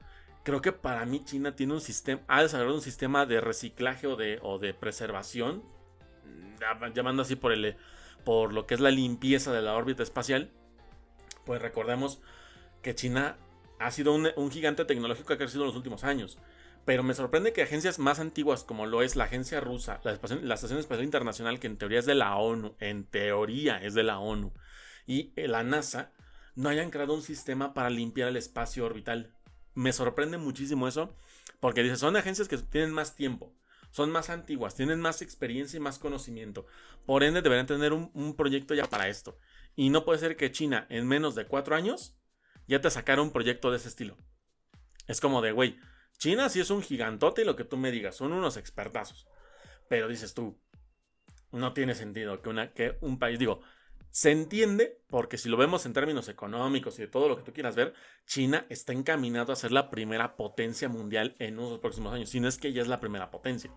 creo 0.44 0.62
que 0.62 0.72
para 0.72 1.06
mí 1.06 1.24
China 1.24 1.56
tiene 1.56 1.74
un 1.74 1.82
sistema, 1.82 2.22
ha 2.28 2.44
desarrollado 2.44 2.76
un 2.76 2.82
sistema 2.82 3.26
de 3.26 3.42
reciclaje 3.42 4.08
o 4.08 4.16
de, 4.16 4.40
o 4.42 4.60
de 4.60 4.74
preservación, 4.74 5.64
llamando 6.94 7.24
así 7.24 7.36
por, 7.36 7.52
el, 7.52 7.76
por 8.24 8.54
lo 8.54 8.66
que 8.68 8.76
es 8.76 8.80
la 8.80 8.92
limpieza 8.92 9.52
de 9.52 9.62
la 9.62 9.74
órbita 9.74 10.04
espacial. 10.04 10.52
Pues 11.46 11.62
recordemos 11.62 12.22
que 12.82 12.96
China 12.96 13.38
ha 13.80 13.92
sido 13.92 14.14
un, 14.14 14.52
gigante 14.52 14.86
tecnológico 14.86 15.28
que 15.28 15.34
ha 15.34 15.38
crecido 15.38 15.64
en 15.64 15.68
los 15.68 15.76
últimos 15.76 16.04
años. 16.04 16.38
Pero 16.86 17.02
me 17.02 17.16
sorprende 17.16 17.52
que 17.52 17.64
agencias 17.64 17.98
más 17.98 18.20
antiguas 18.20 18.64
como 18.64 18.86
lo 18.86 19.02
es 19.02 19.16
la 19.16 19.24
agencia 19.24 19.60
rusa, 19.60 20.00
la, 20.04 20.12
Estación 20.14 20.80
Espacial 20.80 21.04
Internacional, 21.04 21.60
que 21.60 21.66
en 21.66 21.78
teoría 21.78 22.00
es 22.00 22.06
de 22.06 22.14
la 22.14 22.36
ONU, 22.36 22.76
en 22.80 23.06
teoría 23.06 23.78
es 23.82 23.96
de 23.96 24.04
la 24.04 24.20
ONU, 24.20 24.54
y 25.08 25.34
la 25.36 25.64
NASA, 25.64 26.12
no 26.54 26.70
hayan 26.70 26.92
creado 26.92 27.16
un 27.16 27.24
sistema 27.24 27.74
para 27.74 27.90
limpiar 27.90 28.30
el 28.30 28.38
espacio 28.38 28.86
orbital. 28.86 29.34
Me 29.74 29.94
sorprende 29.94 30.38
muchísimo 30.38 30.88
eso, 30.88 31.16
porque 31.60 31.82
dice, 31.82 31.98
son 31.98 32.16
agencias 32.16 32.48
que 32.48 32.58
tienen 32.60 32.94
más 32.94 33.16
tiempo, 33.16 33.52
son 33.90 34.12
más 34.12 34.30
antiguas, 34.30 34.76
tienen 34.76 35.02
más 35.02 35.24
experiencia 35.24 35.78
y 35.78 35.82
más 35.82 35.98
conocimiento. 35.98 36.68
Por 37.08 37.24
ende, 37.24 37.42
deberían 37.42 37.66
tener 37.66 37.94
un, 37.94 38.12
un 38.14 38.36
proyecto 38.36 38.76
ya 38.76 38.86
para 38.86 39.10
esto. 39.10 39.38
Y 39.76 39.90
no 39.90 40.06
puede 40.06 40.20
ser 40.20 40.38
que 40.38 40.52
China, 40.52 40.86
en 40.90 41.08
menos 41.08 41.34
de 41.34 41.48
cuatro 41.48 41.76
años, 41.76 42.16
ya 42.68 42.80
te 42.80 42.92
sacara 42.92 43.24
un 43.24 43.32
proyecto 43.32 43.72
de 43.72 43.78
ese 43.78 43.90
estilo. 43.90 44.18
Es 45.08 45.20
como 45.20 45.42
de, 45.42 45.52
güey, 45.52 45.78
China 46.18 46.50
sí 46.50 46.60
es 46.60 46.70
un 46.70 46.82
gigantote 46.82 47.42
y 47.42 47.46
lo 47.46 47.56
que 47.56 47.66
tú 47.66 47.78
me 47.78 47.92
digas, 47.92 48.16
son 48.16 48.34
unos 48.34 48.58
expertazos. 48.58 49.28
Pero 49.88 50.08
dices 50.08 50.34
tú, 50.34 50.60
no 51.52 51.74
tiene 51.74 51.96
sentido 51.96 52.42
que, 52.42 52.50
una, 52.50 52.74
que 52.74 52.98
un 53.02 53.20
país, 53.20 53.40
digo, 53.40 53.62
se 54.16 54.32
entiende 54.32 55.02
porque 55.10 55.38
si 55.38 55.50
lo 55.50 55.58
vemos 55.58 55.86
en 55.86 55.92
términos 55.92 56.30
económicos 56.30 56.98
y 56.98 57.02
de 57.02 57.10
todo 57.10 57.28
lo 57.28 57.36
que 57.36 57.44
tú 57.44 57.52
quieras 57.52 57.76
ver, 57.76 57.94
China 58.26 58.66
está 58.70 58.94
encaminado 58.94 59.52
a 59.52 59.58
ser 59.58 59.74
la 59.74 59.90
primera 59.90 60.38
potencia 60.38 60.88
mundial 60.88 61.36
en 61.38 61.60
unos 61.60 61.80
próximos 61.80 62.14
años, 62.14 62.30
si 62.30 62.40
no 62.40 62.48
es 62.48 62.58
que 62.58 62.72
ya 62.72 62.82
es 62.82 62.88
la 62.88 63.02
primera 63.02 63.30
potencia. 63.30 63.72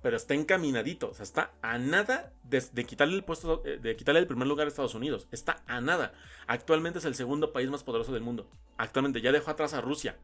Pero 0.00 0.16
está 0.16 0.34
encaminadito, 0.34 1.10
o 1.10 1.14
sea, 1.14 1.24
está 1.24 1.54
a 1.60 1.76
nada 1.78 2.32
de, 2.44 2.64
de, 2.72 2.86
quitarle 2.86 3.16
el 3.16 3.24
puesto, 3.24 3.64
eh, 3.66 3.78
de 3.82 3.96
quitarle 3.96 4.20
el 4.20 4.28
primer 4.28 4.46
lugar 4.46 4.66
a 4.66 4.68
Estados 4.68 4.94
Unidos. 4.94 5.26
Está 5.32 5.64
a 5.66 5.80
nada. 5.80 6.12
Actualmente 6.46 7.00
es 7.00 7.04
el 7.04 7.16
segundo 7.16 7.52
país 7.52 7.68
más 7.68 7.82
poderoso 7.82 8.12
del 8.12 8.22
mundo. 8.22 8.48
Actualmente 8.76 9.20
ya 9.20 9.32
dejó 9.32 9.50
atrás 9.50 9.74
a 9.74 9.80
Rusia. 9.80 10.16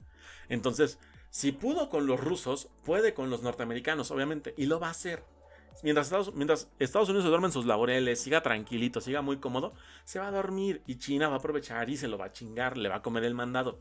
Entonces, 0.49 1.00
si 1.30 1.50
pudo 1.50 1.90
con 1.90 2.06
los 2.06 2.20
rusos, 2.20 2.68
puede 2.85 3.14
con 3.14 3.30
los 3.30 3.42
norteamericanos, 3.42 4.12
obviamente, 4.12 4.54
y 4.56 4.66
lo 4.66 4.78
va 4.78 4.87
a 4.87 4.92
hacer. 4.92 5.25
Mientras 5.83 6.06
Estados, 6.06 6.35
mientras 6.35 6.68
Estados 6.78 7.09
Unidos 7.09 7.25
se 7.25 7.28
duerme 7.28 7.47
en 7.47 7.52
sus 7.52 7.66
laureles, 7.66 8.21
siga 8.21 8.42
tranquilito, 8.42 9.00
siga 9.00 9.23
muy 9.23 9.38
cómodo, 9.38 9.75
se 10.04 10.18
va 10.18 10.28
a 10.28 10.30
dormir 10.33 10.83
y 10.87 10.97
China 10.97 11.28
va 11.28 11.35
a 11.35 11.38
aprovechar 11.38 11.90
y 11.90 11.97
se 11.97 12.09
lo 12.09 12.18
va 12.18 12.26
a 12.26 12.33
chingar, 12.33 12.76
le 12.76 12.88
va 12.88 12.97
a 12.97 13.02
comer 13.02 13.25
el 13.25 13.35
mandado. 13.35 13.78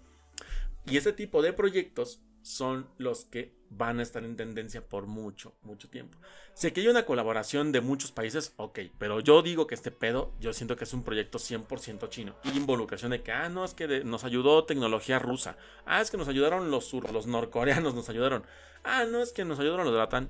Y 0.86 0.98
ese 0.98 1.14
tipo 1.14 1.42
de 1.42 1.54
proyectos 1.54 2.22
son 2.46 2.88
los 3.00 3.26
que 3.26 3.56
van 3.72 4.00
a 4.00 4.04
estar 4.04 4.24
en 4.24 4.36
tendencia 4.36 4.88
por 4.88 5.08
mucho, 5.08 5.56
mucho 5.64 5.90
tiempo. 5.90 6.20
Sé 6.54 6.72
que 6.72 6.82
hay 6.82 6.88
una 6.88 7.06
colaboración 7.06 7.72
de 7.72 7.82
muchos 7.82 8.12
países, 8.12 8.54
ok, 8.58 8.80
pero 9.00 9.20
yo 9.20 9.42
digo 9.42 9.66
que 9.66 9.74
este 9.74 9.90
pedo, 9.90 10.32
yo 10.40 10.54
siento 10.54 10.76
que 10.76 10.84
es 10.84 10.94
un 10.94 11.04
proyecto 11.04 11.40
100% 11.40 12.08
chino. 12.10 12.36
Y 12.44 12.56
involucración 12.56 13.12
de 13.12 13.24
que, 13.24 13.32
ah, 13.32 13.50
no, 13.50 13.66
es 13.66 13.74
que 13.74 14.04
nos 14.04 14.24
ayudó 14.24 14.64
tecnología 14.66 15.18
rusa. 15.18 15.58
Ah, 15.86 16.02
es 16.02 16.12
que 16.12 16.18
nos 16.18 16.28
ayudaron 16.28 16.70
los, 16.70 16.94
los 16.94 17.26
norcoreanos, 17.26 17.96
nos 17.96 18.10
ayudaron. 18.10 18.44
Ah, 18.84 19.06
no, 19.06 19.24
es 19.24 19.34
que 19.34 19.44
nos 19.44 19.60
ayudaron 19.60 19.86
los 19.86 19.94
de 19.94 20.00
la 20.00 20.10
TAN. 20.10 20.30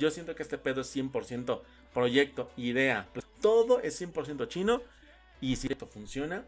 Yo 0.00 0.10
siento 0.10 0.34
que 0.34 0.42
este 0.42 0.58
pedo 0.58 0.80
es 0.80 0.96
100% 0.96 1.60
proyecto, 1.94 2.50
idea. 2.56 3.08
Todo 3.40 3.80
es 3.80 4.00
100% 4.00 4.48
chino. 4.48 4.82
Y 5.40 5.56
si 5.56 5.68
esto 5.68 5.86
funciona, 5.86 6.44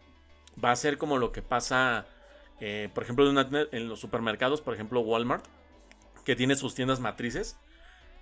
va 0.62 0.72
a 0.72 0.76
ser 0.76 0.98
como 0.98 1.18
lo 1.18 1.30
que 1.30 1.40
pasa 1.40 2.06
eh, 2.64 2.88
por 2.94 3.02
ejemplo, 3.02 3.28
en 3.28 3.88
los 3.88 3.98
supermercados, 3.98 4.60
por 4.60 4.72
ejemplo, 4.72 5.00
Walmart, 5.00 5.44
que 6.24 6.36
tiene 6.36 6.54
sus 6.54 6.76
tiendas 6.76 7.00
matrices. 7.00 7.58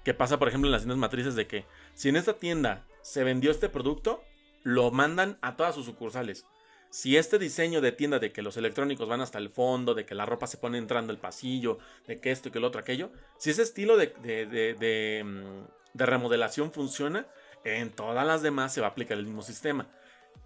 Que 0.02 0.14
pasa, 0.14 0.38
por 0.38 0.48
ejemplo, 0.48 0.68
en 0.68 0.72
las 0.72 0.80
tiendas 0.80 0.96
matrices 0.96 1.34
de 1.34 1.46
que 1.46 1.66
si 1.92 2.08
en 2.08 2.16
esta 2.16 2.38
tienda 2.38 2.86
se 3.02 3.22
vendió 3.22 3.50
este 3.50 3.68
producto, 3.68 4.24
lo 4.62 4.90
mandan 4.90 5.36
a 5.42 5.56
todas 5.56 5.74
sus 5.74 5.84
sucursales. 5.84 6.46
Si 6.90 7.16
este 7.16 7.38
diseño 7.38 7.80
de 7.80 7.92
tienda 7.92 8.18
de 8.18 8.32
que 8.32 8.42
los 8.42 8.56
electrónicos 8.56 9.08
van 9.08 9.20
hasta 9.20 9.38
el 9.38 9.48
fondo, 9.48 9.94
de 9.94 10.04
que 10.04 10.16
la 10.16 10.26
ropa 10.26 10.48
se 10.48 10.58
pone 10.58 10.76
entrando 10.76 11.12
al 11.12 11.18
pasillo, 11.18 11.78
de 12.06 12.20
que 12.20 12.32
esto 12.32 12.48
y 12.48 12.52
que 12.52 12.58
lo 12.58 12.66
otro, 12.66 12.80
aquello, 12.80 13.10
si 13.38 13.50
ese 13.50 13.62
estilo 13.62 13.96
de, 13.96 14.08
de, 14.22 14.46
de, 14.46 15.22
mm, 15.24 15.96
de 15.96 16.06
remodelación 16.06 16.72
funciona, 16.72 17.26
en 17.64 17.90
todas 17.90 18.26
las 18.26 18.42
demás 18.42 18.72
se 18.72 18.80
va 18.80 18.88
a 18.88 18.90
aplicar 18.90 19.18
el 19.18 19.26
mismo 19.26 19.42
sistema. 19.42 19.86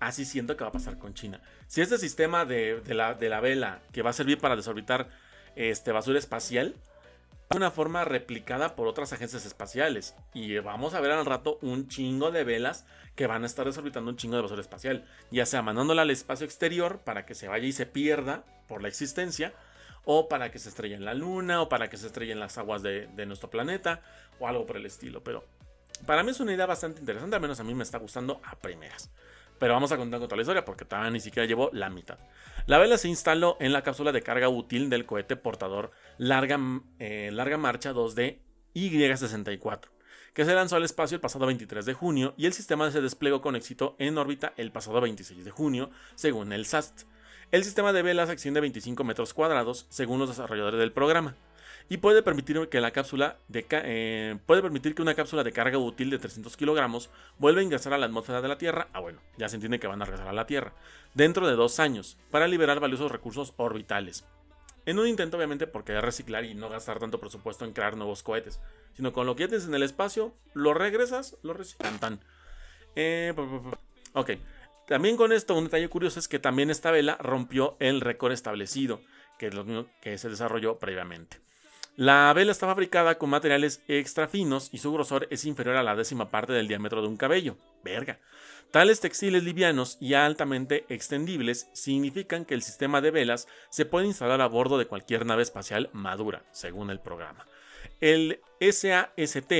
Así 0.00 0.24
siento 0.24 0.56
que 0.56 0.64
va 0.64 0.70
a 0.70 0.72
pasar 0.72 0.98
con 0.98 1.14
China. 1.14 1.40
Si 1.66 1.80
este 1.80 1.98
sistema 1.98 2.44
de, 2.44 2.82
la, 2.88 3.14
de 3.14 3.28
la, 3.28 3.40
vela 3.40 3.80
que 3.92 4.02
va 4.02 4.10
a 4.10 4.14
servir 4.14 4.38
para 4.38 4.56
desorbitar 4.56 5.08
este, 5.56 5.92
basura 5.92 6.18
espacial, 6.18 6.74
va 7.52 7.56
una 7.56 7.70
forma 7.70 8.04
replicada 8.04 8.76
por 8.76 8.86
otras 8.86 9.12
agencias 9.12 9.46
espaciales. 9.46 10.14
Y 10.32 10.58
vamos 10.58 10.94
a 10.94 11.00
ver 11.00 11.12
al 11.12 11.26
rato 11.26 11.58
un 11.62 11.88
chingo 11.88 12.30
de 12.30 12.44
velas 12.44 12.86
que 13.14 13.26
van 13.26 13.42
a 13.42 13.46
estar 13.46 13.66
desorbitando 13.66 14.10
un 14.10 14.16
chingo 14.16 14.36
de 14.36 14.42
basura 14.42 14.60
espacial. 14.60 15.04
Ya 15.30 15.46
sea 15.46 15.62
mandándola 15.62 16.02
al 16.02 16.10
espacio 16.10 16.46
exterior 16.46 17.00
para 17.00 17.26
que 17.26 17.34
se 17.34 17.48
vaya 17.48 17.66
y 17.66 17.72
se 17.72 17.86
pierda 17.86 18.44
por 18.68 18.82
la 18.82 18.88
existencia. 18.88 19.52
O 20.04 20.28
para 20.28 20.50
que 20.50 20.58
se 20.58 20.68
estrelle 20.68 20.96
en 20.96 21.06
la 21.06 21.14
luna, 21.14 21.62
o 21.62 21.70
para 21.70 21.88
que 21.88 21.96
se 21.96 22.06
estrelle 22.06 22.32
en 22.32 22.40
las 22.40 22.58
aguas 22.58 22.82
de, 22.82 23.06
de 23.06 23.24
nuestro 23.24 23.48
planeta, 23.48 24.02
o 24.38 24.46
algo 24.46 24.66
por 24.66 24.76
el 24.76 24.84
estilo. 24.84 25.24
Pero 25.24 25.44
para 26.06 26.22
mí 26.22 26.30
es 26.30 26.40
una 26.40 26.52
idea 26.52 26.66
bastante 26.66 27.00
interesante, 27.00 27.36
al 27.36 27.42
menos 27.42 27.58
a 27.58 27.64
mí 27.64 27.74
me 27.74 27.84
está 27.84 27.96
gustando 27.96 28.40
a 28.44 28.56
primeras. 28.56 29.10
Pero 29.58 29.74
vamos 29.74 29.92
a 29.92 29.96
contar 29.96 30.20
con 30.20 30.28
toda 30.28 30.36
la 30.36 30.42
historia 30.42 30.64
porque 30.64 30.84
todavía 30.84 31.10
ni 31.10 31.20
siquiera 31.20 31.46
llevó 31.46 31.70
la 31.72 31.90
mitad. 31.90 32.18
La 32.66 32.78
vela 32.78 32.98
se 32.98 33.08
instaló 33.08 33.56
en 33.60 33.72
la 33.72 33.82
cápsula 33.82 34.12
de 34.12 34.22
carga 34.22 34.48
útil 34.48 34.90
del 34.90 35.06
cohete 35.06 35.36
portador 35.36 35.92
Larga, 36.18 36.58
eh, 36.98 37.30
larga 37.32 37.56
Marcha 37.56 37.92
2D 37.92 38.38
Y-64, 38.74 39.88
que 40.32 40.44
se 40.44 40.54
lanzó 40.54 40.76
al 40.76 40.84
espacio 40.84 41.14
el 41.14 41.20
pasado 41.20 41.46
23 41.46 41.84
de 41.84 41.94
junio 41.94 42.34
y 42.36 42.46
el 42.46 42.52
sistema 42.52 42.90
se 42.90 43.00
desplegó 43.00 43.40
con 43.40 43.56
éxito 43.56 43.96
en 43.98 44.18
órbita 44.18 44.52
el 44.56 44.72
pasado 44.72 45.00
26 45.00 45.44
de 45.44 45.50
junio, 45.50 45.90
según 46.14 46.52
el 46.52 46.66
SAST. 46.66 47.02
El 47.50 47.62
sistema 47.62 47.92
de 47.92 48.02
velas 48.02 48.30
extiende 48.30 48.60
25 48.60 49.04
metros 49.04 49.34
cuadrados, 49.34 49.86
según 49.88 50.18
los 50.18 50.28
desarrolladores 50.28 50.80
del 50.80 50.92
programa 50.92 51.36
y 51.88 51.98
puede 51.98 52.22
permitir 52.22 52.68
que 52.68 52.80
la 52.80 52.92
cápsula 52.92 53.36
eh, 53.52 54.36
puede 54.46 54.62
permitir 54.62 54.94
que 54.94 55.02
una 55.02 55.14
cápsula 55.14 55.44
de 55.44 55.52
carga 55.52 55.78
útil 55.78 56.10
de 56.10 56.18
300 56.18 56.56
kilogramos 56.56 57.10
vuelva 57.38 57.60
a 57.60 57.64
ingresar 57.64 57.92
a 57.92 57.98
la 57.98 58.06
atmósfera 58.06 58.40
de 58.40 58.48
la 58.48 58.58
Tierra. 58.58 58.88
Ah, 58.92 59.00
bueno, 59.00 59.20
ya 59.36 59.48
se 59.48 59.56
entiende 59.56 59.78
que 59.78 59.86
van 59.86 60.00
a 60.00 60.04
regresar 60.04 60.28
a 60.28 60.32
la 60.32 60.46
Tierra 60.46 60.72
dentro 61.14 61.46
de 61.46 61.54
dos 61.54 61.80
años 61.80 62.16
para 62.30 62.48
liberar 62.48 62.80
valiosos 62.80 63.12
recursos 63.12 63.52
orbitales. 63.56 64.24
En 64.86 64.98
un 64.98 65.06
intento, 65.06 65.36
obviamente, 65.36 65.66
porque 65.66 65.98
reciclar 66.00 66.44
y 66.44 66.54
no 66.54 66.68
gastar 66.68 66.98
tanto 66.98 67.18
presupuesto 67.18 67.64
en 67.64 67.72
crear 67.72 67.96
nuevos 67.96 68.22
cohetes, 68.22 68.60
sino 68.94 69.12
con 69.12 69.26
lo 69.26 69.34
que 69.34 69.48
tienes 69.48 69.66
en 69.66 69.74
el 69.74 69.82
espacio, 69.82 70.34
lo 70.52 70.74
regresas, 70.74 71.38
lo 71.42 71.54
reciclan. 71.54 72.20
Eh, 72.94 73.34
ok. 74.12 74.30
También 74.86 75.16
con 75.16 75.32
esto, 75.32 75.56
un 75.56 75.64
detalle 75.64 75.88
curioso 75.88 76.18
es 76.18 76.28
que 76.28 76.38
también 76.38 76.70
esta 76.70 76.90
vela 76.90 77.16
rompió 77.18 77.76
el 77.80 78.02
récord 78.02 78.32
establecido, 78.32 79.00
que 79.38 79.46
es 79.46 79.54
lo 79.54 79.64
mismo 79.64 79.86
que 80.02 80.18
se 80.18 80.28
desarrolló 80.28 80.78
previamente. 80.78 81.44
La 81.96 82.32
vela 82.32 82.50
está 82.50 82.66
fabricada 82.66 83.18
con 83.18 83.30
materiales 83.30 83.80
extra 83.86 84.26
finos 84.26 84.68
y 84.72 84.78
su 84.78 84.92
grosor 84.92 85.28
es 85.30 85.44
inferior 85.44 85.76
a 85.76 85.84
la 85.84 85.94
décima 85.94 86.28
parte 86.28 86.52
del 86.52 86.66
diámetro 86.66 87.02
de 87.02 87.06
un 87.06 87.16
cabello. 87.16 87.56
Verga. 87.84 88.18
Tales 88.72 88.98
textiles 88.98 89.44
livianos 89.44 89.96
y 90.00 90.14
altamente 90.14 90.84
extendibles 90.88 91.68
significan 91.72 92.44
que 92.44 92.54
el 92.54 92.62
sistema 92.62 93.00
de 93.00 93.12
velas 93.12 93.46
se 93.70 93.86
puede 93.86 94.06
instalar 94.06 94.40
a 94.40 94.48
bordo 94.48 94.76
de 94.76 94.86
cualquier 94.86 95.24
nave 95.24 95.44
espacial 95.44 95.88
madura, 95.92 96.42
según 96.50 96.90
el 96.90 96.98
programa. 96.98 97.46
El 98.00 98.40
SAST 98.60 99.52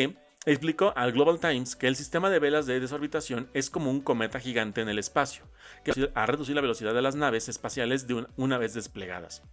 explicó 0.45 0.93
al 0.97 1.13
Global 1.13 1.39
Times 1.39 1.77
que 1.77 1.87
el 1.87 1.95
sistema 1.95 2.31
de 2.31 2.41
velas 2.41 2.67
de 2.67 2.81
desorbitación 2.81 3.49
es 3.55 3.71
como 3.71 3.93
un 3.93 4.01
cometa 4.01 4.41
gigante 4.41 4.81
en 4.81 4.89
el 4.89 4.99
espacio, 4.99 5.45
que 5.85 6.11
a 6.13 6.27
reducir 6.27 6.57
la 6.57 6.63
velocidad 6.63 6.95
de 6.95 7.03
las 7.03 7.15
naves 7.15 7.49
espaciales 7.49 8.09
de 8.09 8.27
una 8.37 8.59
vez 8.59 8.75
desplegadas. 8.75 9.45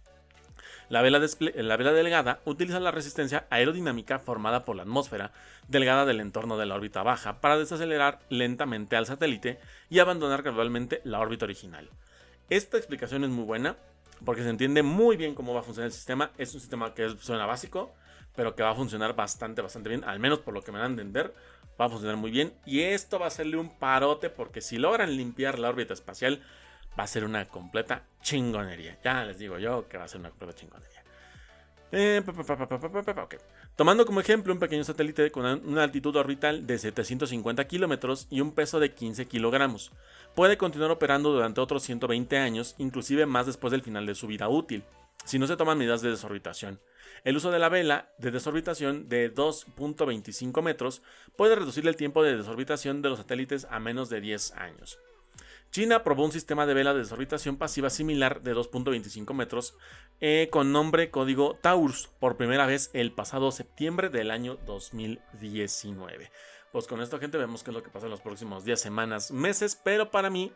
La 0.92 1.00
vela, 1.00 1.20
delgada 1.20 2.40
utiliza 2.44 2.78
la 2.78 2.90
resistencia 2.90 3.46
aerodinámica 3.48 4.18
formada 4.18 4.66
por 4.66 4.76
la 4.76 4.82
atmósfera 4.82 5.32
delgada 5.66 6.04
del 6.04 6.20
entorno 6.20 6.58
de 6.58 6.66
la 6.66 6.74
órbita 6.74 7.02
baja 7.02 7.40
para 7.40 7.56
desacelerar 7.56 8.18
lentamente 8.28 8.94
al 8.96 9.06
satélite 9.06 9.58
y 9.88 10.00
abandonar 10.00 10.42
gradualmente 10.42 11.00
la 11.04 11.20
órbita 11.20 11.46
original. 11.46 11.88
Esta 12.50 12.76
explicación 12.76 13.24
es 13.24 13.30
muy 13.30 13.44
buena 13.44 13.76
porque 14.22 14.42
se 14.42 14.50
entiende 14.50 14.82
muy 14.82 15.16
bien 15.16 15.34
cómo 15.34 15.54
va 15.54 15.60
a 15.60 15.62
funcionar 15.62 15.86
el 15.86 15.94
sistema. 15.94 16.30
Es 16.36 16.52
un 16.52 16.60
sistema 16.60 16.92
que 16.92 17.08
suena 17.18 17.46
básico, 17.46 17.94
pero 18.36 18.54
que 18.54 18.62
va 18.62 18.72
a 18.72 18.74
funcionar 18.74 19.16
bastante, 19.16 19.62
bastante 19.62 19.88
bien, 19.88 20.04
al 20.04 20.20
menos 20.20 20.40
por 20.40 20.52
lo 20.52 20.60
que 20.60 20.72
me 20.72 20.78
dan 20.78 20.88
a 20.88 20.90
entender, 20.90 21.32
va 21.80 21.86
a 21.86 21.88
funcionar 21.88 22.18
muy 22.18 22.30
bien. 22.30 22.52
Y 22.66 22.82
esto 22.82 23.18
va 23.18 23.28
a 23.28 23.30
serle 23.30 23.56
un 23.56 23.78
parote 23.78 24.28
porque 24.28 24.60
si 24.60 24.76
logran 24.76 25.16
limpiar 25.16 25.58
la 25.58 25.70
órbita 25.70 25.94
espacial, 25.94 26.42
va 26.98 27.04
a 27.04 27.06
ser 27.06 27.24
una 27.24 27.46
completa 27.46 28.04
chingonería. 28.22 28.98
Ya 29.02 29.24
les 29.24 29.38
digo 29.38 29.58
yo 29.58 29.88
que 29.88 29.98
va 29.98 30.04
a 30.04 30.08
ser 30.08 30.20
una 30.20 30.30
completa 30.30 30.54
chingonería. 30.54 31.02
Tomando 33.76 34.06
como 34.06 34.20
ejemplo 34.20 34.52
un 34.52 34.58
pequeño 34.58 34.82
satélite 34.82 35.30
con 35.30 35.44
una 35.66 35.82
altitud 35.82 36.16
orbital 36.16 36.66
de 36.66 36.78
750 36.78 37.66
kilómetros 37.66 38.26
y 38.30 38.40
un 38.40 38.52
peso 38.52 38.80
de 38.80 38.94
15 38.94 39.26
kilogramos, 39.26 39.92
puede 40.34 40.56
continuar 40.56 40.90
operando 40.90 41.32
durante 41.32 41.60
otros 41.60 41.82
120 41.82 42.38
años, 42.38 42.74
inclusive 42.78 43.26
más 43.26 43.44
después 43.46 43.72
del 43.72 43.82
final 43.82 44.06
de 44.06 44.14
su 44.14 44.26
vida 44.26 44.48
útil, 44.48 44.84
si 45.26 45.38
no 45.38 45.46
se 45.46 45.56
toman 45.56 45.76
medidas 45.76 46.00
de 46.00 46.10
desorbitación. 46.10 46.80
El 47.24 47.36
uso 47.36 47.50
de 47.50 47.58
la 47.58 47.68
vela 47.68 48.10
de 48.18 48.30
desorbitación 48.30 49.10
de 49.10 49.32
2.25 49.32 50.62
metros 50.62 51.02
puede 51.36 51.56
reducir 51.56 51.86
el 51.86 51.96
tiempo 51.96 52.22
de 52.22 52.36
desorbitación 52.36 53.02
de 53.02 53.10
los 53.10 53.18
satélites 53.18 53.66
a 53.70 53.78
menos 53.80 54.08
de 54.08 54.22
10 54.22 54.52
años. 54.52 54.98
China 55.72 56.04
probó 56.04 56.26
un 56.26 56.32
sistema 56.32 56.66
de 56.66 56.74
vela 56.74 56.92
de 56.92 56.98
desorbitación 56.98 57.56
pasiva 57.56 57.88
similar 57.88 58.42
de 58.42 58.54
2.25 58.54 59.32
metros 59.32 59.74
eh, 60.20 60.48
con 60.52 60.70
nombre 60.70 61.10
código 61.10 61.58
Taurus 61.62 62.10
por 62.20 62.36
primera 62.36 62.66
vez 62.66 62.90
el 62.92 63.10
pasado 63.10 63.50
septiembre 63.52 64.10
del 64.10 64.30
año 64.30 64.58
2019. 64.66 66.30
Pues 66.72 66.86
con 66.86 67.00
esto, 67.00 67.18
gente, 67.18 67.38
vemos 67.38 67.62
qué 67.62 67.70
es 67.70 67.74
lo 67.74 67.82
que 67.82 67.88
pasa 67.88 68.04
en 68.04 68.10
los 68.10 68.20
próximos 68.20 68.66
días, 68.66 68.82
semanas, 68.82 69.30
meses, 69.30 69.80
pero 69.82 70.10
para 70.10 70.28
mí 70.28 70.52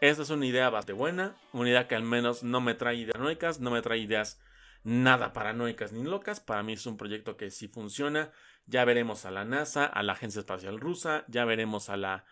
esta 0.00 0.22
es 0.22 0.30
una 0.30 0.46
idea 0.46 0.70
bastante 0.70 0.94
buena, 0.94 1.36
una 1.52 1.68
idea 1.68 1.86
que 1.86 1.94
al 1.94 2.04
menos 2.04 2.42
no 2.42 2.62
me 2.62 2.72
trae 2.72 2.96
ideas 2.96 3.12
paranoicas, 3.12 3.60
no 3.60 3.70
me 3.70 3.82
trae 3.82 3.98
ideas 3.98 4.40
nada 4.82 5.34
paranoicas 5.34 5.92
ni 5.92 6.04
locas. 6.04 6.40
Para 6.40 6.62
mí 6.62 6.72
es 6.72 6.86
un 6.86 6.96
proyecto 6.96 7.36
que 7.36 7.50
sí 7.50 7.68
funciona. 7.68 8.32
Ya 8.64 8.86
veremos 8.86 9.26
a 9.26 9.30
la 9.30 9.44
NASA, 9.44 9.84
a 9.84 10.02
la 10.02 10.14
Agencia 10.14 10.38
Espacial 10.38 10.80
Rusa, 10.80 11.26
ya 11.28 11.44
veremos 11.44 11.90
a 11.90 11.98
la 11.98 12.24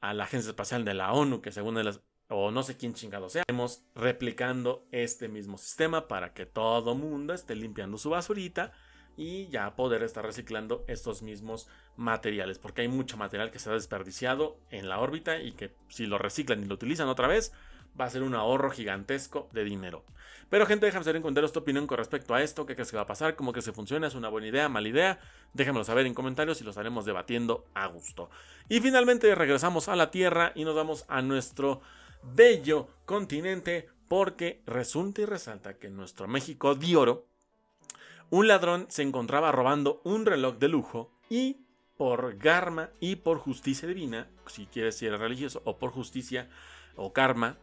a 0.00 0.14
la 0.14 0.24
Agencia 0.24 0.50
Espacial 0.50 0.84
de 0.84 0.94
la 0.94 1.12
ONU, 1.12 1.40
que 1.40 1.52
según 1.52 1.82
las 1.84 2.00
o 2.30 2.50
no 2.50 2.62
sé 2.62 2.76
quién 2.76 2.92
chingado 2.92 3.30
sea, 3.30 3.42
estamos 3.42 3.84
replicando 3.94 4.86
este 4.92 5.28
mismo 5.28 5.56
sistema 5.56 6.08
para 6.08 6.34
que 6.34 6.44
todo 6.44 6.94
mundo 6.94 7.32
esté 7.32 7.56
limpiando 7.56 7.96
su 7.96 8.10
basurita 8.10 8.72
y 9.16 9.48
ya 9.48 9.74
poder 9.74 10.02
estar 10.02 10.24
reciclando 10.24 10.84
estos 10.86 11.22
mismos 11.22 11.68
materiales, 11.96 12.58
porque 12.58 12.82
hay 12.82 12.88
mucho 12.88 13.16
material 13.16 13.50
que 13.50 13.58
se 13.58 13.70
ha 13.70 13.72
desperdiciado 13.72 14.60
en 14.70 14.88
la 14.88 15.00
órbita 15.00 15.40
y 15.40 15.52
que 15.52 15.74
si 15.88 16.06
lo 16.06 16.18
reciclan 16.18 16.62
y 16.62 16.66
lo 16.66 16.74
utilizan 16.74 17.08
otra 17.08 17.26
vez, 17.26 17.52
va 17.98 18.06
a 18.06 18.10
ser 18.10 18.22
un 18.22 18.34
ahorro 18.34 18.70
gigantesco 18.70 19.48
de 19.52 19.64
dinero. 19.64 20.04
Pero 20.50 20.66
gente, 20.66 20.86
déjame 20.86 21.04
saber 21.04 21.16
en 21.16 21.22
comentarios 21.22 21.52
tu 21.52 21.58
opinión 21.58 21.86
con 21.86 21.98
respecto 21.98 22.34
a 22.34 22.42
esto, 22.42 22.64
qué 22.64 22.74
crees 22.74 22.90
que 22.90 22.96
va 22.96 23.02
a 23.02 23.06
pasar, 23.06 23.36
cómo 23.36 23.52
que 23.52 23.60
se 23.60 23.72
funciona, 23.72 24.06
es 24.06 24.14
una 24.14 24.28
buena 24.28 24.46
idea, 24.46 24.68
mala 24.68 24.88
idea, 24.88 25.20
déjamelo 25.52 25.84
saber 25.84 26.06
en 26.06 26.14
comentarios 26.14 26.60
y 26.60 26.64
lo 26.64 26.70
estaremos 26.70 27.04
debatiendo 27.04 27.66
a 27.74 27.86
gusto. 27.86 28.30
Y 28.68 28.80
finalmente 28.80 29.34
regresamos 29.34 29.88
a 29.88 29.96
la 29.96 30.10
Tierra 30.10 30.52
y 30.54 30.64
nos 30.64 30.74
vamos 30.74 31.04
a 31.08 31.20
nuestro 31.20 31.82
bello 32.22 32.88
continente 33.04 33.88
porque 34.08 34.62
resulta 34.66 35.20
y 35.20 35.26
resalta 35.26 35.74
que 35.74 35.88
en 35.88 35.96
nuestro 35.96 36.26
México 36.28 36.74
de 36.74 36.96
oro, 36.96 37.26
un 38.30 38.48
ladrón 38.48 38.86
se 38.88 39.02
encontraba 39.02 39.52
robando 39.52 40.00
un 40.04 40.24
reloj 40.24 40.56
de 40.58 40.68
lujo 40.68 41.10
y 41.28 41.58
por 41.98 42.38
karma 42.38 42.90
y 43.00 43.16
por 43.16 43.38
justicia 43.38 43.86
divina, 43.88 44.28
si 44.46 44.66
quieres 44.66 44.96
ser 44.96 45.18
religioso, 45.18 45.60
o 45.64 45.78
por 45.78 45.90
justicia 45.90 46.48
o 46.96 47.12
karma, 47.12 47.58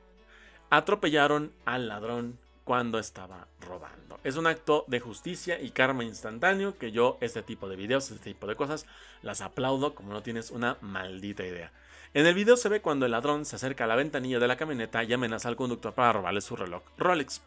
atropellaron 0.69 1.51
al 1.65 1.87
ladrón 1.87 2.39
cuando 2.63 2.97
estaba 2.97 3.47
robando. 3.61 4.19
Es 4.23 4.35
un 4.37 4.47
acto 4.47 4.85
de 4.87 4.99
justicia 4.99 5.61
y 5.61 5.69
karma 5.69 6.03
instantáneo 6.03 6.77
que 6.77 6.91
yo 6.91 7.17
este 7.21 7.43
tipo 7.43 7.69
de 7.69 7.75
videos, 7.75 8.09
este 8.09 8.33
tipo 8.33 8.47
de 8.47 8.55
cosas, 8.55 8.85
las 9.21 9.41
aplaudo 9.41 9.93
como 9.93 10.11
no 10.11 10.23
tienes 10.23 10.51
una 10.51 10.77
maldita 10.81 11.45
idea. 11.45 11.71
En 12.13 12.25
el 12.25 12.33
video 12.33 12.57
se 12.57 12.69
ve 12.69 12.81
cuando 12.81 13.05
el 13.05 13.11
ladrón 13.11 13.45
se 13.45 13.55
acerca 13.57 13.83
a 13.83 13.87
la 13.87 13.95
ventanilla 13.95 14.39
de 14.39 14.47
la 14.47 14.57
camioneta 14.57 15.03
y 15.03 15.13
amenaza 15.13 15.47
al 15.47 15.55
conductor 15.55 15.93
para 15.93 16.13
robarle 16.13 16.41
su 16.41 16.55
reloj 16.55 16.81
Rolex. 16.97 17.41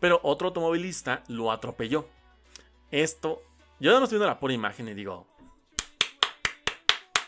Pero 0.00 0.20
otro 0.22 0.48
automovilista 0.48 1.22
lo 1.28 1.52
atropelló. 1.52 2.08
Esto, 2.90 3.42
yo 3.80 3.90
no 3.98 4.04
estoy 4.04 4.18
viendo 4.18 4.32
la 4.32 4.40
pura 4.40 4.54
imagen 4.54 4.88
y 4.88 4.94
digo, 4.94 5.26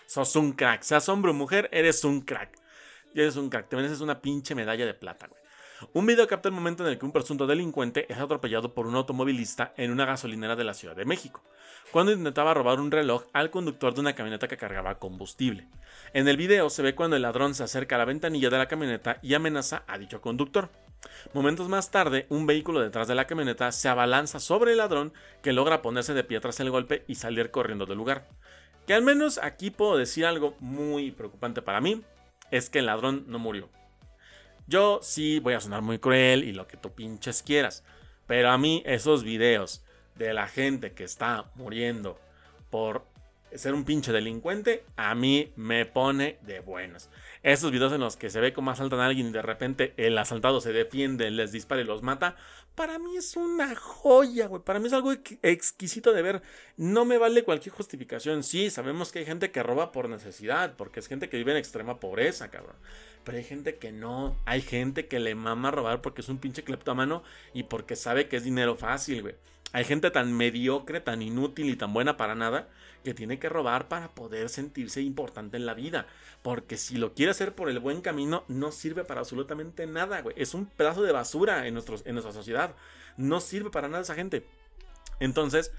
sos 0.07 0.37
un 0.37 0.53
crack, 0.53 0.83
seas 0.83 1.09
hombre 1.09 1.33
o 1.33 1.35
mujer, 1.35 1.69
eres 1.73 2.05
un 2.05 2.21
crack 2.21 2.66
eres 3.15 3.37
un 3.37 3.49
crack, 3.49 3.69
te 3.69 3.77
una 3.77 4.21
pinche 4.21 4.55
medalla 4.55 4.87
de 4.87 4.95
plata, 4.95 5.27
güey. 5.27 5.47
Un 5.93 6.07
video 6.07 6.27
capta 6.27 6.49
el 6.49 6.55
momento 6.55 6.85
en 6.85 6.91
el 6.91 6.99
que 6.99 7.05
un 7.05 7.13
presunto 7.13 7.47
delincuente 7.47 8.11
es 8.11 8.19
atropellado 8.19 8.73
por 8.73 8.87
un 8.87 8.95
automovilista 8.95 9.75
en 9.77 9.91
una 9.91 10.07
gasolinera 10.07 10.57
de 10.57 10.65
la 10.65 10.73
Ciudad 10.73 10.97
de 10.97 11.05
México, 11.05 11.43
cuando 11.91 12.13
intentaba 12.13 12.55
robar 12.55 12.81
un 12.81 12.91
reloj 12.91 13.25
al 13.35 13.51
conductor 13.51 13.93
de 13.93 14.01
una 14.01 14.15
camioneta 14.15 14.49
que 14.49 14.57
cargaba 14.57 14.99
combustible. 14.99 15.69
En 16.15 16.29
el 16.29 16.39
video 16.39 16.71
se 16.71 16.83
ve 16.83 16.95
cuando 16.95 17.17
el 17.17 17.23
ladrón 17.23 17.55
se 17.55 17.63
acerca 17.63 17.97
a 17.97 17.99
la 17.99 18.05
ventanilla 18.07 18.49
de 18.49 18.59
la 18.59 18.69
camioneta 18.69 19.19
y 19.23 19.35
amenaza 19.35 19.85
a 19.87 19.99
dicho 19.99 20.23
conductor. 20.23 20.71
Momentos 21.35 21.69
más 21.69 21.91
tarde, 21.91 22.27
un 22.31 22.47
vehículo 22.47 22.81
detrás 22.81 23.07
de 23.07 23.15
la 23.15 23.27
camioneta 23.27 23.71
se 23.71 23.89
abalanza 23.89 24.41
sobre 24.41 24.73
el 24.73 24.79
ladrón 24.79 25.13
que 25.43 25.53
logra 25.53 25.83
ponerse 25.83 26.15
de 26.15 26.25
pie 26.25 26.41
tras 26.41 26.59
el 26.61 26.71
golpe 26.71 27.05
y 27.07 27.17
salir 27.17 27.51
corriendo 27.51 27.85
del 27.85 27.99
lugar. 27.99 28.29
Que 28.87 28.95
al 28.95 29.03
menos 29.03 29.39
aquí 29.43 29.71
puedo 29.71 29.99
decir 29.99 30.25
algo 30.25 30.57
muy 30.61 31.11
preocupante 31.11 31.61
para 31.61 31.81
mí, 31.81 32.03
es 32.51 32.71
que 32.71 32.81
el 32.81 32.87
ladrón 32.87 33.25
no 33.29 33.39
murió. 33.39 33.69
Yo 34.67 35.01
sí 35.03 35.39
voy 35.39 35.55
a 35.55 35.61
sonar 35.61 35.83
muy 35.83 35.99
cruel 35.99 36.45
y 36.45 36.53
lo 36.53 36.67
que 36.67 36.77
tú 36.77 36.93
pinches 36.93 37.43
quieras, 37.43 37.85
pero 38.27 38.51
a 38.51 38.59
mí 38.59 38.83
esos 38.85 39.23
videos 39.23 39.85
de 40.17 40.35
la 40.35 40.49
gente 40.49 40.93
que 40.93 41.05
está 41.05 41.51
muriendo 41.55 42.19
por 42.71 43.07
ser 43.55 43.75
un 43.75 43.85
pinche 43.85 44.13
delincuente, 44.13 44.85
a 44.97 45.15
mí 45.15 45.53
me 45.57 45.87
pone 45.87 46.39
de 46.43 46.61
buenas. 46.61 47.11
Esos 47.43 47.71
videos 47.71 47.93
en 47.93 48.01
los 48.01 48.17
que 48.17 48.29
se 48.29 48.41
ve 48.41 48.53
cómo 48.53 48.71
asaltan 48.71 49.01
a 49.01 49.07
alguien 49.07 49.29
y 49.29 49.33
de 49.33 49.43
repente 49.43 49.95
el 49.97 50.19
asaltado 50.19 50.61
se 50.61 50.73
defiende, 50.73 51.31
les 51.31 51.53
dispara 51.53 51.81
y 51.81 51.85
los 51.85 52.03
mata, 52.03 52.37
para 52.77 52.99
mí 52.99 53.17
es 53.17 53.37
una 53.37 53.75
joya, 53.75 54.47
güey. 54.47 54.63
Para 54.63 54.79
mí 54.79 54.87
es 54.87 54.93
algo 54.93 55.13
exquisito 55.43 56.13
de 56.13 56.23
ver. 56.23 56.43
No 56.77 57.05
me 57.05 57.19
vale 57.19 57.43
cualquier 57.43 57.75
justificación. 57.75 58.45
Sí, 58.45 58.71
sabemos 58.71 59.11
que 59.11 59.19
hay 59.19 59.25
gente 59.25 59.51
que 59.51 59.63
roba 59.63 59.91
por 59.91 60.09
necesidad, 60.09 60.77
porque 60.77 61.01
es 61.01 61.09
gente 61.09 61.29
que 61.29 61.39
vive 61.39 61.53
en 61.53 61.59
extrema 61.59 61.99
pobreza, 61.99 62.51
cabrón. 62.51 62.77
Pero 63.25 63.39
hay 63.39 63.45
gente 63.45 63.77
que 63.77 63.91
no. 63.91 64.37
Hay 64.45 64.61
gente 64.61 65.09
que 65.09 65.19
le 65.19 65.35
mama 65.35 65.73
robar 65.73 66.03
porque 66.03 66.21
es 66.21 66.29
un 66.29 66.39
pinche 66.39 66.63
cleptómano 66.63 67.25
y 67.55 67.65
porque 67.65 67.97
sabe 67.97 68.29
que 68.29 68.37
es 68.37 68.45
dinero 68.45 68.77
fácil, 68.77 69.23
güey. 69.23 69.35
Hay 69.73 69.85
gente 69.85 70.11
tan 70.11 70.33
mediocre, 70.33 71.01
tan 71.01 71.23
inútil 71.23 71.69
y 71.71 71.77
tan 71.77 71.93
buena 71.93 72.17
para 72.17 72.35
nada 72.35 72.69
que 73.07 73.15
tiene 73.15 73.39
que 73.39 73.49
robar 73.49 73.87
para 73.87 74.17
poder 74.17 74.49
sentirse 74.49 75.01
importante 75.01 75.57
en 75.57 75.65
la 75.65 75.75
vida. 75.75 76.09
Porque 76.43 76.77
si 76.77 76.97
lo 76.97 77.15
quiere 77.15 77.31
hacer 77.31 77.55
por 77.55 77.71
el 77.71 77.79
buen 77.79 78.01
camino, 78.01 78.43
no 78.49 78.73
sirve 78.73 79.05
para 79.05 79.21
absolutamente 79.21 79.87
nada, 79.87 80.23
güey. 80.23 80.35
Es 80.37 80.55
un 80.55 80.67
pedazo 80.67 81.05
de 81.05 81.13
basura 81.13 81.69
en, 81.69 81.77
en 81.77 82.15
nuestra 82.15 82.33
sociedad. 82.33 82.75
No 83.17 83.39
sirve 83.39 83.71
para 83.71 83.87
nada 83.87 84.03
esa 84.03 84.17
gente. 84.17 84.45
Entonces, 85.21 85.71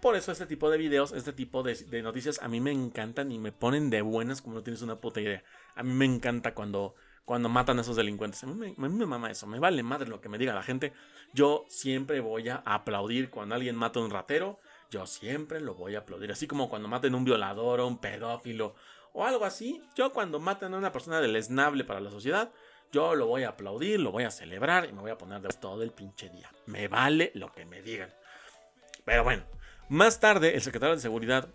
por 0.00 0.14
eso 0.14 0.30
este 0.30 0.46
tipo 0.46 0.70
de 0.70 0.78
videos, 0.78 1.10
este 1.10 1.32
tipo 1.32 1.64
de, 1.64 2.02
noticias 2.02 2.38
a 2.40 2.46
mí 2.46 2.60
me 2.60 2.70
encantan 2.70 3.32
y 3.32 3.40
me 3.40 3.50
ponen 3.50 3.90
de 3.90 4.00
buenas 4.00 4.42
como 4.42 4.54
no 4.54 4.62
tienes 4.62 4.82
una 4.82 5.00
puta 5.00 5.20
idea. 5.20 5.42
A 5.74 5.82
mí 5.82 5.92
me 5.92 6.04
encanta 6.04 6.54
cuando, 6.54 6.94
cuando 7.24 7.48
matan 7.48 7.78
a 7.78 7.80
esos 7.80 7.96
delincuentes. 7.96 8.44
A 8.44 8.46
mí, 8.46 8.54
me, 8.54 8.68
a 8.68 8.88
mí 8.88 8.96
me 8.96 9.06
mama 9.06 9.28
eso. 9.28 9.48
Me 9.48 9.58
vale 9.58 9.82
madre 9.82 10.08
lo 10.08 10.20
que 10.20 10.28
me 10.28 10.38
diga 10.38 10.54
la 10.54 10.62
gente. 10.62 10.92
Yo 11.34 11.64
siempre 11.68 12.20
voy 12.20 12.48
a 12.48 12.62
aplaudir 12.64 13.28
cuando 13.28 13.56
alguien 13.56 13.74
mata 13.74 13.98
a 13.98 14.04
un 14.04 14.12
ratero 14.12 14.60
yo 14.90 15.06
siempre 15.06 15.60
lo 15.60 15.74
voy 15.74 15.94
a 15.94 16.00
aplaudir. 16.00 16.32
Así 16.32 16.46
como 16.46 16.68
cuando 16.68 16.88
maten 16.88 17.14
a 17.14 17.16
un 17.16 17.24
violador 17.24 17.80
o 17.80 17.86
un 17.86 17.98
pedófilo 17.98 18.74
o 19.12 19.24
algo 19.24 19.44
así, 19.44 19.82
yo 19.94 20.12
cuando 20.12 20.38
maten 20.38 20.74
a 20.74 20.78
una 20.78 20.92
persona 20.92 21.20
deleznable 21.20 21.84
para 21.84 22.00
la 22.00 22.10
sociedad, 22.10 22.50
yo 22.92 23.14
lo 23.14 23.26
voy 23.26 23.44
a 23.44 23.50
aplaudir, 23.50 24.00
lo 24.00 24.12
voy 24.12 24.24
a 24.24 24.30
celebrar 24.30 24.86
y 24.88 24.92
me 24.92 25.00
voy 25.00 25.10
a 25.10 25.18
poner 25.18 25.40
de 25.40 25.48
todo 25.48 25.82
el 25.82 25.90
pinche 25.90 26.28
día. 26.28 26.50
Me 26.66 26.88
vale 26.88 27.32
lo 27.34 27.52
que 27.52 27.64
me 27.64 27.82
digan. 27.82 28.12
Pero 29.04 29.24
bueno, 29.24 29.44
más 29.88 30.20
tarde 30.20 30.54
el 30.54 30.62
secretario 30.62 30.94
de 30.94 31.00
Seguridad, 31.00 31.48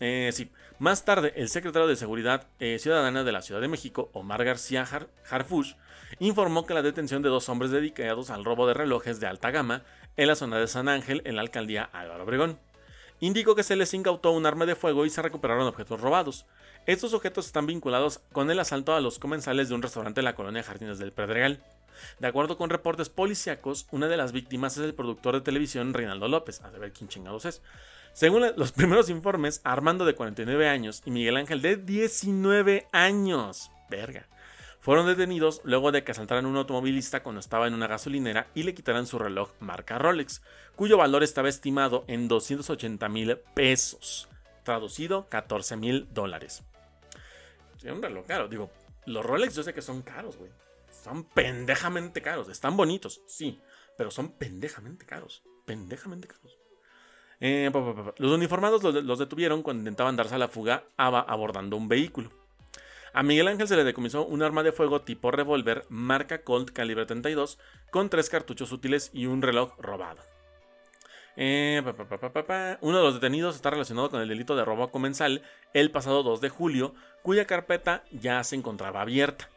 eh, 0.00 0.30
sí, 0.32 0.50
más 0.78 1.04
tarde 1.04 1.32
el 1.36 1.48
secretario 1.48 1.88
de 1.88 1.96
Seguridad 1.96 2.46
eh, 2.58 2.78
Ciudadana 2.78 3.24
de 3.24 3.32
la 3.32 3.42
Ciudad 3.42 3.60
de 3.60 3.68
México, 3.68 4.10
Omar 4.12 4.44
García 4.44 4.86
Harfush, 5.30 5.74
informó 6.18 6.66
que 6.66 6.74
la 6.74 6.82
detención 6.82 7.22
de 7.22 7.28
dos 7.28 7.48
hombres 7.48 7.70
dedicados 7.70 8.30
al 8.30 8.44
robo 8.44 8.66
de 8.66 8.74
relojes 8.74 9.20
de 9.20 9.26
alta 9.26 9.50
gama 9.50 9.82
en 10.16 10.28
la 10.28 10.34
zona 10.34 10.58
de 10.58 10.66
San 10.66 10.88
Ángel, 10.88 11.22
en 11.24 11.36
la 11.36 11.42
alcaldía 11.42 11.84
Álvaro 11.92 12.24
Obregón 12.24 12.58
indicó 13.20 13.54
que 13.54 13.62
se 13.62 13.76
les 13.76 13.94
incautó 13.94 14.32
un 14.32 14.46
arma 14.46 14.66
de 14.66 14.76
fuego 14.76 15.06
y 15.06 15.10
se 15.10 15.22
recuperaron 15.22 15.66
objetos 15.66 16.00
robados. 16.00 16.46
Estos 16.86 17.14
objetos 17.14 17.46
están 17.46 17.66
vinculados 17.66 18.20
con 18.32 18.50
el 18.50 18.60
asalto 18.60 18.94
a 18.94 19.00
los 19.00 19.18
comensales 19.18 19.68
de 19.68 19.74
un 19.74 19.82
restaurante 19.82 20.20
en 20.20 20.24
la 20.24 20.34
colonia 20.34 20.62
Jardines 20.62 20.98
del 20.98 21.12
Pedregal. 21.12 21.62
De 22.18 22.28
acuerdo 22.28 22.56
con 22.56 22.70
reportes 22.70 23.08
policíacos, 23.08 23.86
una 23.90 24.08
de 24.08 24.16
las 24.16 24.32
víctimas 24.32 24.76
es 24.76 24.84
el 24.84 24.94
productor 24.94 25.34
de 25.34 25.40
televisión 25.40 25.92
Reinaldo 25.94 26.28
López, 26.28 26.60
a 26.62 26.70
ver 26.70 26.92
quién 26.92 27.08
chingados 27.08 27.44
es. 27.44 27.62
Según 28.12 28.44
los 28.56 28.72
primeros 28.72 29.10
informes, 29.10 29.60
Armando 29.64 30.04
de 30.04 30.14
49 30.14 30.68
años 30.68 31.02
y 31.04 31.10
Miguel 31.10 31.36
Ángel 31.36 31.60
de 31.60 31.76
19 31.76 32.88
años. 32.92 33.70
Verga 33.90 34.26
fueron 34.88 35.04
detenidos 35.04 35.60
luego 35.64 35.92
de 35.92 36.02
que 36.02 36.12
asaltaran 36.12 36.46
a 36.46 36.48
un 36.48 36.56
automovilista 36.56 37.22
cuando 37.22 37.40
estaba 37.40 37.66
en 37.66 37.74
una 37.74 37.86
gasolinera 37.86 38.46
y 38.54 38.62
le 38.62 38.72
quitaran 38.72 39.06
su 39.06 39.18
reloj 39.18 39.50
marca 39.60 39.98
Rolex, 39.98 40.40
cuyo 40.76 40.96
valor 40.96 41.22
estaba 41.22 41.50
estimado 41.50 42.06
en 42.06 42.26
280 42.26 43.06
mil 43.10 43.36
pesos, 43.52 44.30
traducido 44.62 45.28
14 45.28 45.76
mil 45.76 46.08
dólares. 46.14 46.62
Es 47.76 47.84
un 47.84 48.00
reloj 48.00 48.24
caro, 48.24 48.48
digo, 48.48 48.70
los 49.04 49.26
Rolex 49.26 49.56
yo 49.56 49.62
sé 49.62 49.74
que 49.74 49.82
son 49.82 50.00
caros, 50.00 50.38
güey. 50.38 50.50
Son 51.04 51.24
pendejamente 51.24 52.22
caros, 52.22 52.48
están 52.48 52.74
bonitos, 52.74 53.20
sí, 53.26 53.60
pero 53.98 54.10
son 54.10 54.30
pendejamente 54.38 55.04
caros, 55.04 55.42
pendejamente 55.66 56.28
caros. 56.28 56.56
Eh, 57.40 57.70
los 58.16 58.32
uniformados 58.32 58.82
los 58.82 59.18
detuvieron 59.18 59.62
cuando 59.62 59.80
intentaban 59.80 60.16
darse 60.16 60.36
a 60.36 60.38
la 60.38 60.48
fuga 60.48 60.84
abordando 60.96 61.76
un 61.76 61.88
vehículo. 61.88 62.37
A 63.12 63.22
Miguel 63.22 63.48
Ángel 63.48 63.68
se 63.68 63.76
le 63.76 63.84
decomisó 63.84 64.24
un 64.26 64.42
arma 64.42 64.62
de 64.62 64.72
fuego 64.72 65.02
tipo 65.02 65.30
revólver 65.30 65.86
marca 65.88 66.42
Colt 66.42 66.70
calibre 66.70 67.06
32 67.06 67.58
con 67.90 68.10
tres 68.10 68.28
cartuchos 68.28 68.72
útiles 68.72 69.10
y 69.12 69.26
un 69.26 69.42
reloj 69.42 69.74
robado. 69.78 70.22
Eh, 71.40 71.80
Uno 72.80 72.98
de 72.98 73.04
los 73.04 73.14
detenidos 73.14 73.54
está 73.54 73.70
relacionado 73.70 74.10
con 74.10 74.20
el 74.20 74.28
delito 74.28 74.56
de 74.56 74.64
robo 74.64 74.90
comensal 74.90 75.42
el 75.72 75.92
pasado 75.92 76.24
2 76.24 76.40
de 76.40 76.48
julio, 76.48 76.94
cuya 77.22 77.46
carpeta 77.46 78.02
ya 78.10 78.42
se 78.42 78.56
encontraba 78.56 79.02
abierta, 79.02 79.48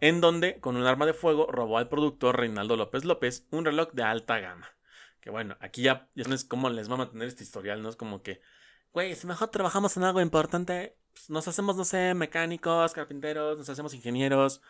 en 0.00 0.20
donde 0.20 0.58
con 0.58 0.76
un 0.76 0.84
arma 0.84 1.06
de 1.06 1.14
fuego 1.14 1.46
robó 1.48 1.78
al 1.78 1.88
productor 1.88 2.36
Reinaldo 2.36 2.76
López 2.76 3.04
López 3.04 3.46
un 3.52 3.64
reloj 3.64 3.92
de 3.92 4.02
alta 4.02 4.40
gama. 4.40 4.68
Que 5.20 5.30
bueno, 5.30 5.56
aquí 5.60 5.82
ya, 5.82 6.08
ya 6.16 6.24
no 6.24 6.34
es 6.34 6.44
como 6.44 6.70
les 6.70 6.90
va 6.90 6.94
a 6.94 6.98
mantener 6.98 7.28
este 7.28 7.44
historial, 7.44 7.82
no 7.82 7.88
es 7.88 7.96
como 7.96 8.20
que, 8.20 8.40
güey, 8.92 9.14
si 9.14 9.28
mejor 9.28 9.48
trabajamos 9.48 9.96
en 9.96 10.02
algo 10.02 10.20
importante, 10.20 10.97
pues, 11.18 11.30
nos 11.30 11.48
hacemos, 11.48 11.76
no 11.76 11.84
sé, 11.84 12.14
mecánicos, 12.14 12.92
carpinteros, 12.92 13.58
nos 13.58 13.68
hacemos 13.68 13.92
ingenieros, 13.94 14.60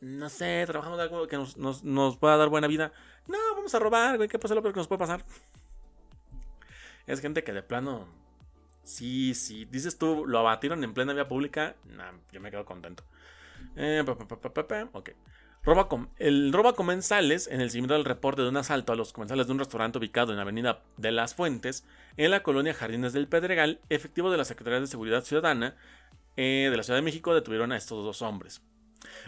no 0.00 0.28
sé, 0.28 0.64
trabajamos 0.66 0.98
en 0.98 1.02
algo 1.04 1.26
que 1.28 1.36
nos, 1.36 1.84
nos, 1.84 2.16
pueda 2.16 2.36
dar 2.36 2.48
buena 2.48 2.66
vida. 2.66 2.92
No, 3.26 3.38
vamos 3.54 3.74
a 3.74 3.78
robar, 3.78 4.16
güey, 4.16 4.28
¿qué 4.28 4.38
pasa 4.38 4.54
lo 4.54 4.62
peor 4.62 4.74
que 4.74 4.80
nos 4.80 4.88
puede 4.88 4.98
pasar? 4.98 5.24
Es 7.06 7.20
gente 7.20 7.44
que 7.44 7.52
de 7.52 7.62
plano, 7.62 8.08
sí, 8.82 9.34
sí, 9.34 9.66
dices 9.66 9.98
tú, 9.98 10.26
lo 10.26 10.38
abatieron 10.38 10.82
en 10.84 10.94
plena 10.94 11.12
vía 11.12 11.28
pública, 11.28 11.76
nah, 11.84 12.12
yo 12.32 12.40
me 12.40 12.50
quedo 12.50 12.64
contento. 12.64 13.04
Eh, 13.76 14.04
ok 14.92 15.10
el 16.18 16.52
robo 16.52 16.74
comensales 16.74 17.46
en 17.46 17.62
el 17.62 17.70
seguimiento 17.70 17.94
del 17.94 18.04
reporte 18.04 18.42
de 18.42 18.50
un 18.50 18.56
asalto 18.58 18.92
a 18.92 18.96
los 18.96 19.14
comensales 19.14 19.46
de 19.46 19.52
un 19.54 19.58
restaurante 19.58 19.96
ubicado 19.96 20.30
en 20.30 20.36
la 20.36 20.42
avenida 20.42 20.82
de 20.98 21.10
las 21.10 21.34
Fuentes, 21.34 21.86
en 22.18 22.30
la 22.30 22.42
colonia 22.42 22.74
Jardines 22.74 23.14
del 23.14 23.28
Pedregal, 23.28 23.80
efectivos 23.88 24.30
de 24.30 24.36
la 24.36 24.44
Secretaría 24.44 24.80
de 24.80 24.86
Seguridad 24.86 25.24
Ciudadana 25.24 25.74
eh, 26.36 26.68
de 26.70 26.76
la 26.76 26.82
Ciudad 26.82 26.98
de 26.98 27.04
México 27.04 27.32
detuvieron 27.32 27.72
a 27.72 27.78
estos 27.78 28.04
dos 28.04 28.20
hombres. 28.20 28.60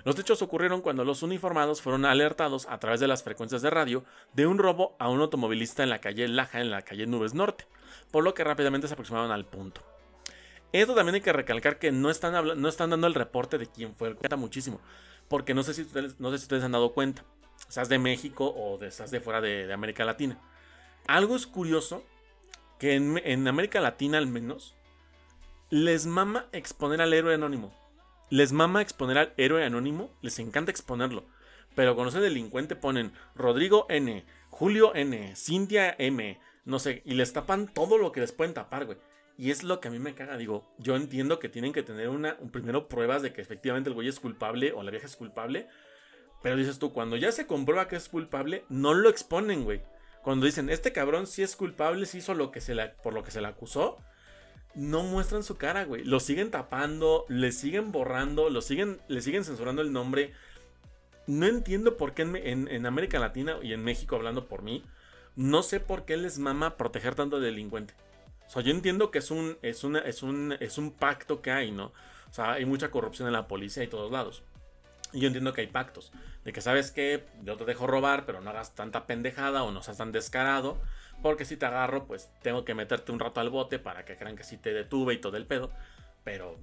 Los 0.05 0.18
hechos 0.18 0.42
ocurrieron 0.42 0.83
cuando 0.83 1.05
los 1.07 1.22
uniformados 1.22 1.81
fueron 1.81 2.05
alertados 2.05 2.66
a 2.68 2.79
través 2.79 3.01
de 3.01 3.09
las 3.09 3.22
frecuencias 3.22 3.62
de 3.62 3.70
radio 3.70 4.05
de 4.35 4.46
un 4.46 4.59
robo 4.59 4.94
a 4.99 5.09
un 5.09 5.22
automovilista 5.22 5.83
en 5.85 5.90
la 5.90 6.01
calle 6.01 6.29
Laja, 6.29 6.61
en 6.61 6.70
la 6.70 6.83
calle 6.83 7.07
Nubes 7.07 7.33
Norte, 7.33 7.66
por 8.11 8.25
lo 8.25 8.35
que 8.35 8.44
rápidamente 8.44 8.88
se 8.88 8.92
aproximaron 8.92 9.31
al 9.31 9.46
punto. 9.46 9.83
Esto 10.72 10.94
también 10.94 11.14
hay 11.14 11.20
que 11.22 11.33
recalcar 11.33 11.79
que 11.79 11.92
no 11.92 12.11
están, 12.11 12.61
no 12.61 12.68
están 12.68 12.90
dando 12.90 13.07
el 13.07 13.14
reporte 13.14 13.57
de 13.57 13.66
quién 13.66 13.94
fue 13.94 14.09
el 14.09 14.16
cuenta 14.16 14.37
muchísimo. 14.37 14.81
Porque 15.29 15.55
no 15.55 15.62
sé 15.62 15.75
si 15.75 15.83
ustedes, 15.83 16.21
no 16.21 16.31
sé 16.31 16.39
si 16.39 16.45
ustedes 16.45 16.65
han 16.65 16.73
dado 16.73 16.93
cuenta. 16.93 17.25
Seas 17.69 17.89
de 17.89 17.99
México 17.99 18.53
o 18.57 18.79
de, 18.79 18.91
de 18.91 19.21
fuera 19.21 19.41
de, 19.41 19.73
América 19.73 20.05
Latina. 20.05 20.39
Algo 21.07 21.37
es 21.37 21.47
curioso 21.47 22.05
que 22.79 22.95
en, 22.95 23.49
América 23.49 23.81
Latina 23.81 24.19
al 24.19 24.27
menos 24.27 24.75
les 25.71 26.07
mama 26.07 26.47
exponer 26.53 27.01
al 27.01 27.12
héroe 27.12 27.35
anónimo. 27.35 27.75
Les 28.31 28.53
mama 28.53 28.83
exponer 28.83 29.19
al 29.19 29.33
héroe 29.37 29.65
anónimo. 29.65 30.11
Les 30.21 30.39
encanta 30.39 30.71
exponerlo. 30.71 31.25
Pero 31.75 31.95
cuando 31.95 32.12
se 32.12 32.21
delincuente 32.21 32.77
ponen 32.77 33.12
Rodrigo 33.35 33.87
N, 33.89 34.25
Julio 34.51 34.95
N, 34.95 35.35
Cintia 35.37 35.95
M, 35.99 36.41
no 36.65 36.79
sé, 36.79 37.03
y 37.05 37.15
les 37.15 37.33
tapan 37.33 37.69
todo 37.69 37.99
lo 37.99 38.12
que 38.12 38.21
les 38.21 38.33
pueden 38.33 38.55
tapar, 38.55 38.87
güey. 38.87 38.99
Y 39.38 39.51
es 39.51 39.62
lo 39.62 39.81
que 39.81 39.88
a 39.88 39.90
mí 39.90 39.99
me 39.99 40.14
caga. 40.14 40.37
Digo, 40.37 40.72
yo 40.79 40.96
entiendo 40.96 41.38
que 41.38 41.49
tienen 41.49 41.72
que 41.72 41.83
tener 41.83 42.09
una, 42.09 42.37
primero 42.53 42.88
pruebas 42.88 43.22
de 43.22 43.33
que 43.33 43.42
efectivamente 43.42 43.90
el 43.90 43.94
güey 43.94 44.09
es 44.09 44.20
culpable 44.20 44.72
o 44.72 44.83
la 44.83 44.90
vieja 44.90 45.07
es 45.07 45.16
culpable. 45.16 45.68
Pero 46.42 46.57
dices 46.57 46.79
tú, 46.79 46.92
cuando 46.92 47.16
ya 47.16 47.33
se 47.33 47.46
comprueba 47.46 47.88
que 47.88 47.96
es 47.96 48.09
culpable, 48.09 48.64
no 48.68 48.94
lo 48.94 49.09
exponen, 49.09 49.64
güey. 49.64 49.83
Cuando 50.22 50.46
dicen, 50.46 50.70
este 50.70 50.92
cabrón 50.92 51.27
sí 51.27 51.42
es 51.42 51.55
culpable, 51.55 52.07
sí 52.07 52.18
hizo 52.18 52.35
lo 52.35 52.51
que 52.51 52.61
se 52.61 52.75
le, 52.75 52.88
por 52.88 53.12
lo 53.12 53.22
que 53.22 53.31
se 53.31 53.40
le 53.40 53.46
acusó, 53.46 53.99
no 54.75 55.03
muestran 55.03 55.42
su 55.42 55.57
cara, 55.57 55.85
güey. 55.85 56.05
Lo 56.05 56.18
siguen 56.20 56.51
tapando, 56.51 57.27
le 57.29 57.53
siguen 57.53 57.92
borrando, 57.92 58.51
lo 58.51 58.61
siguen, 58.61 59.01
le 59.09 59.20
siguen 59.20 59.44
censurando 59.44 59.83
el 59.83 59.92
nombre. 59.92 60.33
No 61.27 61.46
entiendo 61.46 61.96
por 61.96 62.14
qué 62.14 62.22
en, 62.22 62.68
en 62.68 62.87
América 62.87 63.18
Latina 63.18 63.59
y 63.62 63.72
en 63.72 63.85
México, 63.85 64.16
hablando 64.16 64.46
por 64.46 64.62
mí, 64.62 64.83
no 65.35 65.62
sé 65.62 65.81
por 65.81 66.05
qué 66.05 66.16
les 66.16 66.38
mama 66.38 66.77
proteger 66.77 67.14
tanto 67.14 67.40
delincuente. 67.40 67.94
O 68.47 68.51
sea, 68.51 68.63
yo 68.63 68.71
entiendo 68.71 69.11
que 69.11 69.19
es 69.19 69.31
un, 69.31 69.59
es, 69.63 69.85
una, 69.85 70.01
es, 70.01 70.23
un, 70.23 70.57
es 70.61 70.79
un 70.79 70.93
pacto 70.93 71.43
que 71.43 71.51
hay, 71.51 71.73
¿no? 71.73 71.93
O 72.31 72.33
sea, 72.33 72.53
hay 72.53 72.65
mucha 72.65 72.91
corrupción 72.91 73.27
en 73.29 73.33
la 73.33 73.49
policía 73.49 73.83
y 73.83 73.89
todos 73.89 74.11
lados. 74.11 74.43
Y 75.13 75.21
yo 75.21 75.27
entiendo 75.27 75.53
que 75.53 75.63
hay 75.63 75.67
pactos. 75.67 76.13
De 76.45 76.53
que, 76.53 76.61
¿sabes 76.61 76.91
qué? 76.91 77.25
Yo 77.43 77.57
te 77.57 77.65
dejo 77.65 77.87
robar, 77.87 78.25
pero 78.27 78.41
no 78.41 78.51
hagas 78.51 78.75
tanta 78.75 79.07
pendejada 79.07 79.63
o 79.63 79.73
no 79.73 79.83
seas 79.83 79.99
tan 79.99 80.13
descarado. 80.13 80.79
Porque 81.23 81.45
si 81.45 81.57
te 81.57 81.67
agarro, 81.67 82.07
pues 82.07 82.31
tengo 82.43 82.65
que 82.65 82.75
meterte 82.75 83.13
un 83.13 83.19
rato 83.19 83.41
al 83.41 83.51
bote 83.51 83.79
para 83.79 84.05
que 84.05 84.17
crean 84.17 84.37
que 84.37 84.45
sí 84.45 84.59
te 84.59 84.73
detuve 84.73 85.15
y 85.15 85.19
todo 85.19 85.37
el 85.37 85.47
pedo. 85.47 85.71
Pero, 86.25 86.59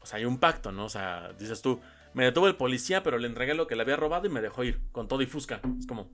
o 0.00 0.06
sea, 0.06 0.18
hay 0.18 0.24
un 0.24 0.38
pacto, 0.38 0.72
¿no? 0.72 0.84
O 0.84 0.88
sea, 0.88 1.32
dices 1.38 1.60
tú, 1.60 1.80
me 2.14 2.24
detuvo 2.24 2.46
el 2.46 2.56
policía, 2.56 3.02
pero 3.02 3.18
le 3.18 3.26
entregué 3.26 3.54
lo 3.54 3.66
que 3.66 3.76
le 3.76 3.82
había 3.82 3.96
robado 3.96 4.26
y 4.26 4.30
me 4.30 4.40
dejó 4.40 4.64
ir, 4.64 4.80
con 4.92 5.08
todo 5.08 5.22
y 5.22 5.26
fusca. 5.26 5.60
Es 5.78 5.86
como, 5.86 6.10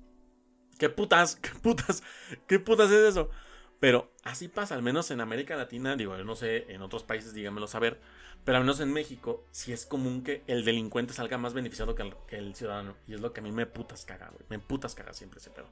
¿qué 0.79 0.89
putas? 0.89 1.37
¿Qué 1.37 1.51
putas? 1.51 2.03
¿Qué 2.47 2.59
putas 2.59 2.91
es 2.91 3.11
eso? 3.11 3.31
Pero 3.81 4.11
así 4.25 4.49
pasa, 4.49 4.75
al 4.75 4.83
menos 4.83 5.11
en 5.11 5.21
América 5.21 5.57
Latina, 5.57 5.97
digo, 5.97 6.17
no 6.17 6.35
sé, 6.35 6.65
en 6.73 6.83
otros 6.83 7.03
países 7.03 7.35
díganmelo 7.35 7.67
saber, 7.67 8.01
pero 8.45 8.59
al 8.59 8.65
menos 8.65 8.81
en 8.81 8.93
México 8.93 9.45
sí 9.51 9.73
es 9.73 9.85
común 9.85 10.23
que 10.23 10.43
el 10.47 10.65
delincuente 10.65 11.13
salga 11.13 11.37
más 11.37 11.53
beneficiado 11.53 11.95
que 11.95 12.37
el, 12.37 12.55
ciudadano. 12.55 12.97
Y 13.07 13.15
es 13.15 13.21
lo 13.21 13.33
que 13.33 13.41
a 13.41 13.43
mí 13.43 13.53
me 13.53 13.67
putas 13.67 14.05
caga, 14.05 14.29
güey. 14.29 14.45
Me 14.49 14.59
putas 14.59 14.95
caga 14.95 15.13
siempre 15.13 15.41
ese 15.41 15.51
pedo. 15.51 15.67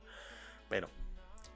Pero, 0.68 0.88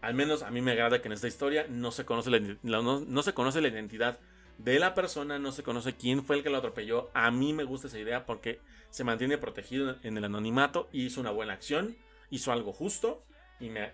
al 0.00 0.14
menos 0.14 0.42
a 0.42 0.50
mí 0.50 0.62
me 0.62 0.72
agrada 0.72 1.02
que 1.02 1.08
en 1.08 1.12
esta 1.12 1.26
historia 1.26 1.66
no 1.68 1.90
se 1.90 2.04
conoce 2.04 2.30
la, 2.30 2.40
no, 2.62 3.22
se 3.22 3.34
conoce 3.34 3.61
la 3.61 3.68
identidad 3.68 4.20
de 4.58 4.78
la 4.78 4.94
persona, 4.94 5.38
no 5.38 5.52
se 5.52 5.62
conoce 5.62 5.96
quién 5.96 6.24
fue 6.24 6.37
el 6.37 6.42
que 6.42 6.50
lo 6.50 6.58
atropelló. 6.58 7.11
A 7.14 7.30
mí 7.30 7.52
me 7.52 7.64
gusta 7.64 7.88
esa 7.88 7.98
idea 7.98 8.24
porque 8.24 8.61
se 8.90 9.04
mantiene 9.04 9.38
protegido 9.38 9.96
en 10.04 10.16
el 10.16 10.24
anonimato 10.24 10.88
y 10.92 11.04
hizo 11.06 11.20
una 11.20 11.30
buena 11.30 11.52
acción, 11.52 11.96
hizo 12.30 12.52
algo 12.52 12.72
justo 12.72 13.24
y 13.61 13.70
me 13.70 13.92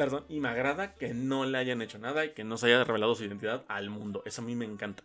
Perdón, 0.00 0.24
y 0.30 0.40
me 0.40 0.48
agrada 0.48 0.94
que 0.94 1.12
no 1.12 1.44
le 1.44 1.58
hayan 1.58 1.82
hecho 1.82 1.98
nada 1.98 2.24
y 2.24 2.30
que 2.30 2.42
no 2.42 2.56
se 2.56 2.68
haya 2.68 2.84
revelado 2.84 3.14
su 3.14 3.22
identidad 3.22 3.64
al 3.68 3.90
mundo. 3.90 4.22
Eso 4.24 4.40
a 4.40 4.44
mí 4.46 4.56
me 4.56 4.64
encanta, 4.64 5.02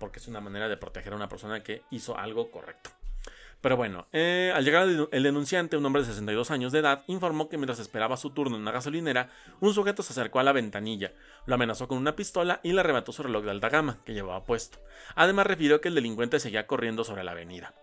porque 0.00 0.18
es 0.18 0.26
una 0.26 0.40
manera 0.40 0.68
de 0.68 0.76
proteger 0.76 1.12
a 1.12 1.16
una 1.16 1.28
persona 1.28 1.62
que 1.62 1.82
hizo 1.92 2.18
algo 2.18 2.50
correcto. 2.50 2.90
Pero 3.60 3.76
bueno, 3.76 4.08
eh, 4.12 4.52
al 4.52 4.64
llegar 4.64 4.88
el 4.88 5.22
denunciante, 5.22 5.76
un 5.76 5.86
hombre 5.86 6.02
de 6.02 6.08
62 6.08 6.50
años 6.50 6.72
de 6.72 6.80
edad, 6.80 7.04
informó 7.06 7.48
que 7.48 7.56
mientras 7.56 7.78
esperaba 7.78 8.16
su 8.16 8.30
turno 8.30 8.56
en 8.56 8.62
una 8.62 8.72
gasolinera, 8.72 9.30
un 9.60 9.74
sujeto 9.74 10.02
se 10.02 10.12
acercó 10.12 10.40
a 10.40 10.42
la 10.42 10.50
ventanilla, 10.50 11.12
lo 11.46 11.54
amenazó 11.54 11.86
con 11.86 11.98
una 11.98 12.16
pistola 12.16 12.58
y 12.64 12.72
le 12.72 12.80
arrebató 12.80 13.12
su 13.12 13.22
reloj 13.22 13.44
de 13.44 13.52
alta 13.52 13.68
gama 13.68 14.00
que 14.04 14.12
llevaba 14.12 14.42
puesto. 14.42 14.80
Además 15.14 15.46
refirió 15.46 15.80
que 15.80 15.86
el 15.86 15.94
delincuente 15.94 16.40
seguía 16.40 16.66
corriendo 16.66 17.04
sobre 17.04 17.22
la 17.22 17.30
avenida. 17.30 17.76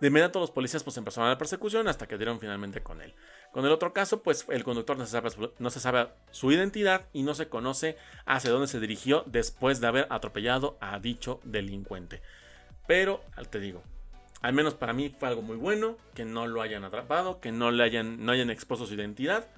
De 0.00 0.08
inmediato 0.08 0.38
los 0.38 0.52
policías 0.52 0.84
pues 0.84 0.96
empezaron 0.96 1.28
la 1.28 1.38
persecución 1.38 1.88
hasta 1.88 2.06
que 2.06 2.16
dieron 2.16 2.38
finalmente 2.38 2.82
con 2.82 3.02
él. 3.02 3.14
Con 3.52 3.64
el 3.64 3.72
otro 3.72 3.92
caso, 3.92 4.22
pues 4.22 4.46
el 4.48 4.62
conductor 4.62 4.96
no 4.96 5.04
se, 5.04 5.12
sabe, 5.12 5.30
no 5.58 5.70
se 5.70 5.80
sabe 5.80 6.08
su 6.30 6.52
identidad 6.52 7.06
y 7.12 7.22
no 7.22 7.34
se 7.34 7.48
conoce 7.48 7.96
hacia 8.24 8.50
dónde 8.50 8.68
se 8.68 8.78
dirigió 8.78 9.24
después 9.26 9.80
de 9.80 9.88
haber 9.88 10.06
atropellado 10.10 10.78
a 10.80 11.00
dicho 11.00 11.40
delincuente. 11.42 12.22
Pero, 12.86 13.22
te 13.50 13.58
digo, 13.58 13.82
al 14.40 14.52
menos 14.52 14.74
para 14.74 14.92
mí 14.92 15.12
fue 15.18 15.28
algo 15.28 15.42
muy 15.42 15.56
bueno, 15.56 15.96
que 16.14 16.24
no 16.24 16.46
lo 16.46 16.62
hayan 16.62 16.84
atrapado, 16.84 17.40
que 17.40 17.50
no 17.50 17.72
le 17.72 17.82
hayan, 17.82 18.24
no 18.24 18.30
hayan 18.30 18.50
expuesto 18.50 18.86
su 18.86 18.94
identidad. 18.94 19.48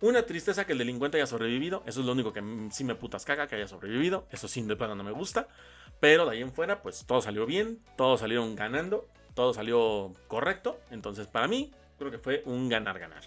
Una 0.00 0.22
tristeza 0.22 0.64
que 0.64 0.72
el 0.72 0.78
delincuente 0.78 1.18
haya 1.18 1.26
sobrevivido, 1.26 1.82
eso 1.84 2.00
es 2.00 2.06
lo 2.06 2.12
único 2.12 2.32
que 2.32 2.42
sí 2.70 2.84
me 2.84 2.94
putas 2.94 3.26
caga, 3.26 3.46
que 3.48 3.56
haya 3.56 3.68
sobrevivido, 3.68 4.26
eso 4.30 4.48
sí 4.48 4.62
de 4.62 4.76
plano 4.76 4.94
no 4.94 5.04
me 5.04 5.10
gusta. 5.10 5.48
Pero 6.00 6.24
de 6.24 6.32
ahí 6.32 6.40
en 6.40 6.54
fuera, 6.54 6.80
pues 6.80 7.04
todo 7.06 7.20
salió 7.20 7.44
bien, 7.44 7.80
todos 7.98 8.20
salieron 8.20 8.56
ganando 8.56 9.06
todo 9.34 9.54
salió 9.54 10.12
correcto. 10.28 10.78
Entonces, 10.90 11.26
para 11.26 11.48
mí, 11.48 11.72
creo 11.98 12.10
que 12.10 12.18
fue 12.18 12.42
un 12.46 12.68
ganar-ganar. 12.68 13.22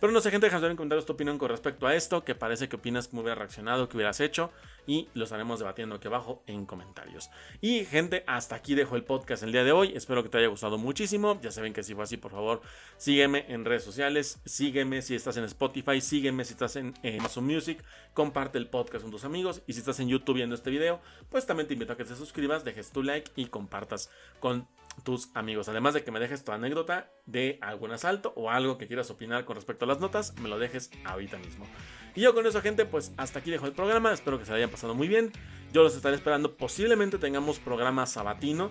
Pero 0.00 0.14
no 0.14 0.20
sé, 0.22 0.30
gente, 0.30 0.46
déjame 0.46 0.68
en 0.68 0.76
comentarios 0.76 1.04
tu 1.04 1.12
opinión 1.12 1.36
con 1.36 1.50
respecto 1.50 1.86
a 1.86 1.94
esto. 1.94 2.24
¿Qué 2.24 2.34
parece? 2.34 2.70
¿Qué 2.70 2.76
opinas? 2.76 3.08
¿Cómo 3.08 3.20
hubieras 3.20 3.38
reaccionado? 3.38 3.86
¿Qué 3.86 3.98
hubieras 3.98 4.18
hecho? 4.20 4.50
Y 4.86 5.08
lo 5.12 5.24
estaremos 5.24 5.58
debatiendo 5.58 5.96
aquí 5.96 6.08
abajo 6.08 6.42
en 6.46 6.64
comentarios. 6.64 7.28
Y, 7.60 7.84
gente, 7.84 8.24
hasta 8.26 8.56
aquí 8.56 8.74
dejo 8.74 8.96
el 8.96 9.04
podcast 9.04 9.42
el 9.42 9.52
día 9.52 9.62
de 9.62 9.72
hoy. 9.72 9.92
Espero 9.94 10.22
que 10.22 10.30
te 10.30 10.38
haya 10.38 10.46
gustado 10.46 10.78
muchísimo. 10.78 11.38
Ya 11.42 11.50
saben 11.50 11.74
que 11.74 11.82
si 11.82 11.94
fue 11.94 12.04
así, 12.04 12.16
por 12.16 12.30
favor, 12.30 12.62
sígueme 12.96 13.44
en 13.48 13.66
redes 13.66 13.84
sociales. 13.84 14.40
Sígueme 14.46 15.02
si 15.02 15.14
estás 15.14 15.36
en 15.36 15.44
Spotify. 15.44 16.00
Sígueme 16.00 16.46
si 16.46 16.54
estás 16.54 16.76
en 16.76 16.94
Amazon 17.18 17.44
Music. 17.44 17.84
Comparte 18.14 18.56
el 18.56 18.68
podcast 18.68 19.02
con 19.02 19.10
tus 19.10 19.24
amigos. 19.24 19.62
Y 19.66 19.74
si 19.74 19.80
estás 19.80 20.00
en 20.00 20.08
YouTube 20.08 20.36
viendo 20.36 20.54
este 20.54 20.70
video, 20.70 21.00
pues 21.28 21.44
también 21.44 21.68
te 21.68 21.74
invito 21.74 21.92
a 21.92 21.96
que 21.98 22.04
te 22.06 22.16
suscribas, 22.16 22.64
dejes 22.64 22.90
tu 22.90 23.02
like 23.02 23.30
y 23.36 23.46
compartas 23.46 24.10
con 24.40 24.66
tus 25.02 25.30
amigos. 25.34 25.68
Además 25.68 25.94
de 25.94 26.04
que 26.04 26.10
me 26.10 26.20
dejes 26.20 26.44
tu 26.44 26.52
anécdota 26.52 27.10
de 27.26 27.58
algún 27.62 27.92
asalto 27.92 28.32
o 28.36 28.50
algo 28.50 28.78
que 28.78 28.86
quieras 28.86 29.10
opinar 29.10 29.44
con 29.44 29.56
respecto 29.56 29.84
a 29.84 29.88
las 29.88 30.00
notas, 30.00 30.34
me 30.38 30.48
lo 30.48 30.58
dejes 30.58 30.90
ahorita 31.04 31.38
mismo. 31.38 31.66
Y 32.14 32.22
yo 32.22 32.34
con 32.34 32.46
eso, 32.46 32.60
gente, 32.60 32.84
pues 32.84 33.12
hasta 33.16 33.38
aquí 33.38 33.50
dejo 33.50 33.66
el 33.66 33.72
programa. 33.72 34.12
Espero 34.12 34.38
que 34.38 34.44
se 34.44 34.52
hayan 34.52 34.70
pasado 34.70 34.94
muy 34.94 35.08
bien. 35.08 35.32
Yo 35.72 35.82
los 35.82 35.94
estaré 35.94 36.16
esperando. 36.16 36.56
Posiblemente 36.56 37.18
tengamos 37.18 37.58
programa 37.58 38.06
sabatino. 38.06 38.70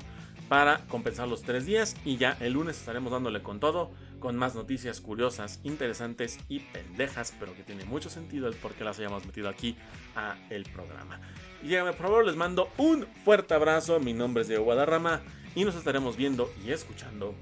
para 0.50 0.80
compensar 0.88 1.28
los 1.28 1.44
tres 1.44 1.68
días 1.68 1.96
y 2.04 2.18
ya 2.18 2.36
el 2.39 2.54
lunes 2.54 2.80
estaremos 2.80 3.12
dándole 3.12 3.44
con 3.44 3.60
todo, 3.60 3.92
con 4.20 4.36
más 4.36 4.56
noticias 4.56 5.00
curiosas, 5.00 5.60
interesantes 5.63 6.39
y 6.50 6.60
pendejas, 6.60 7.36
pero 7.39 7.56
que 7.56 7.62
tiene 7.62 7.86
mucho 7.86 8.10
sentido 8.10 8.48
el 8.48 8.56
por 8.56 8.74
qué 8.74 8.84
las 8.84 8.98
hayamos 8.98 9.26
metido 9.28 9.48
aquí 9.48 9.78
a 10.15 10.38
el 10.50 10.63
programa. 10.63 11.20
Y 11.62 11.70
ya 11.70 11.86
por 11.86 11.94
favor 11.94 12.26
les 12.26 12.36
mando 12.36 12.70
un 12.78 13.06
fuerte 13.24 13.54
abrazo, 13.54 14.00
mi 14.00 14.13
nombre 14.13 14.42
es 14.42 14.48
Diego 14.48 14.63
Guadarrama 14.63 15.22
y 15.56 15.66
nos 15.66 15.76
estaremos 15.76 16.16
viendo 16.16 16.52
y 16.66 16.72
escuchando 16.72 17.36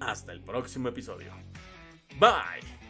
hasta 0.00 0.32
el 0.32 0.40
próximo 0.40 0.88
episodio. 0.88 1.32
Bye. 2.18 2.83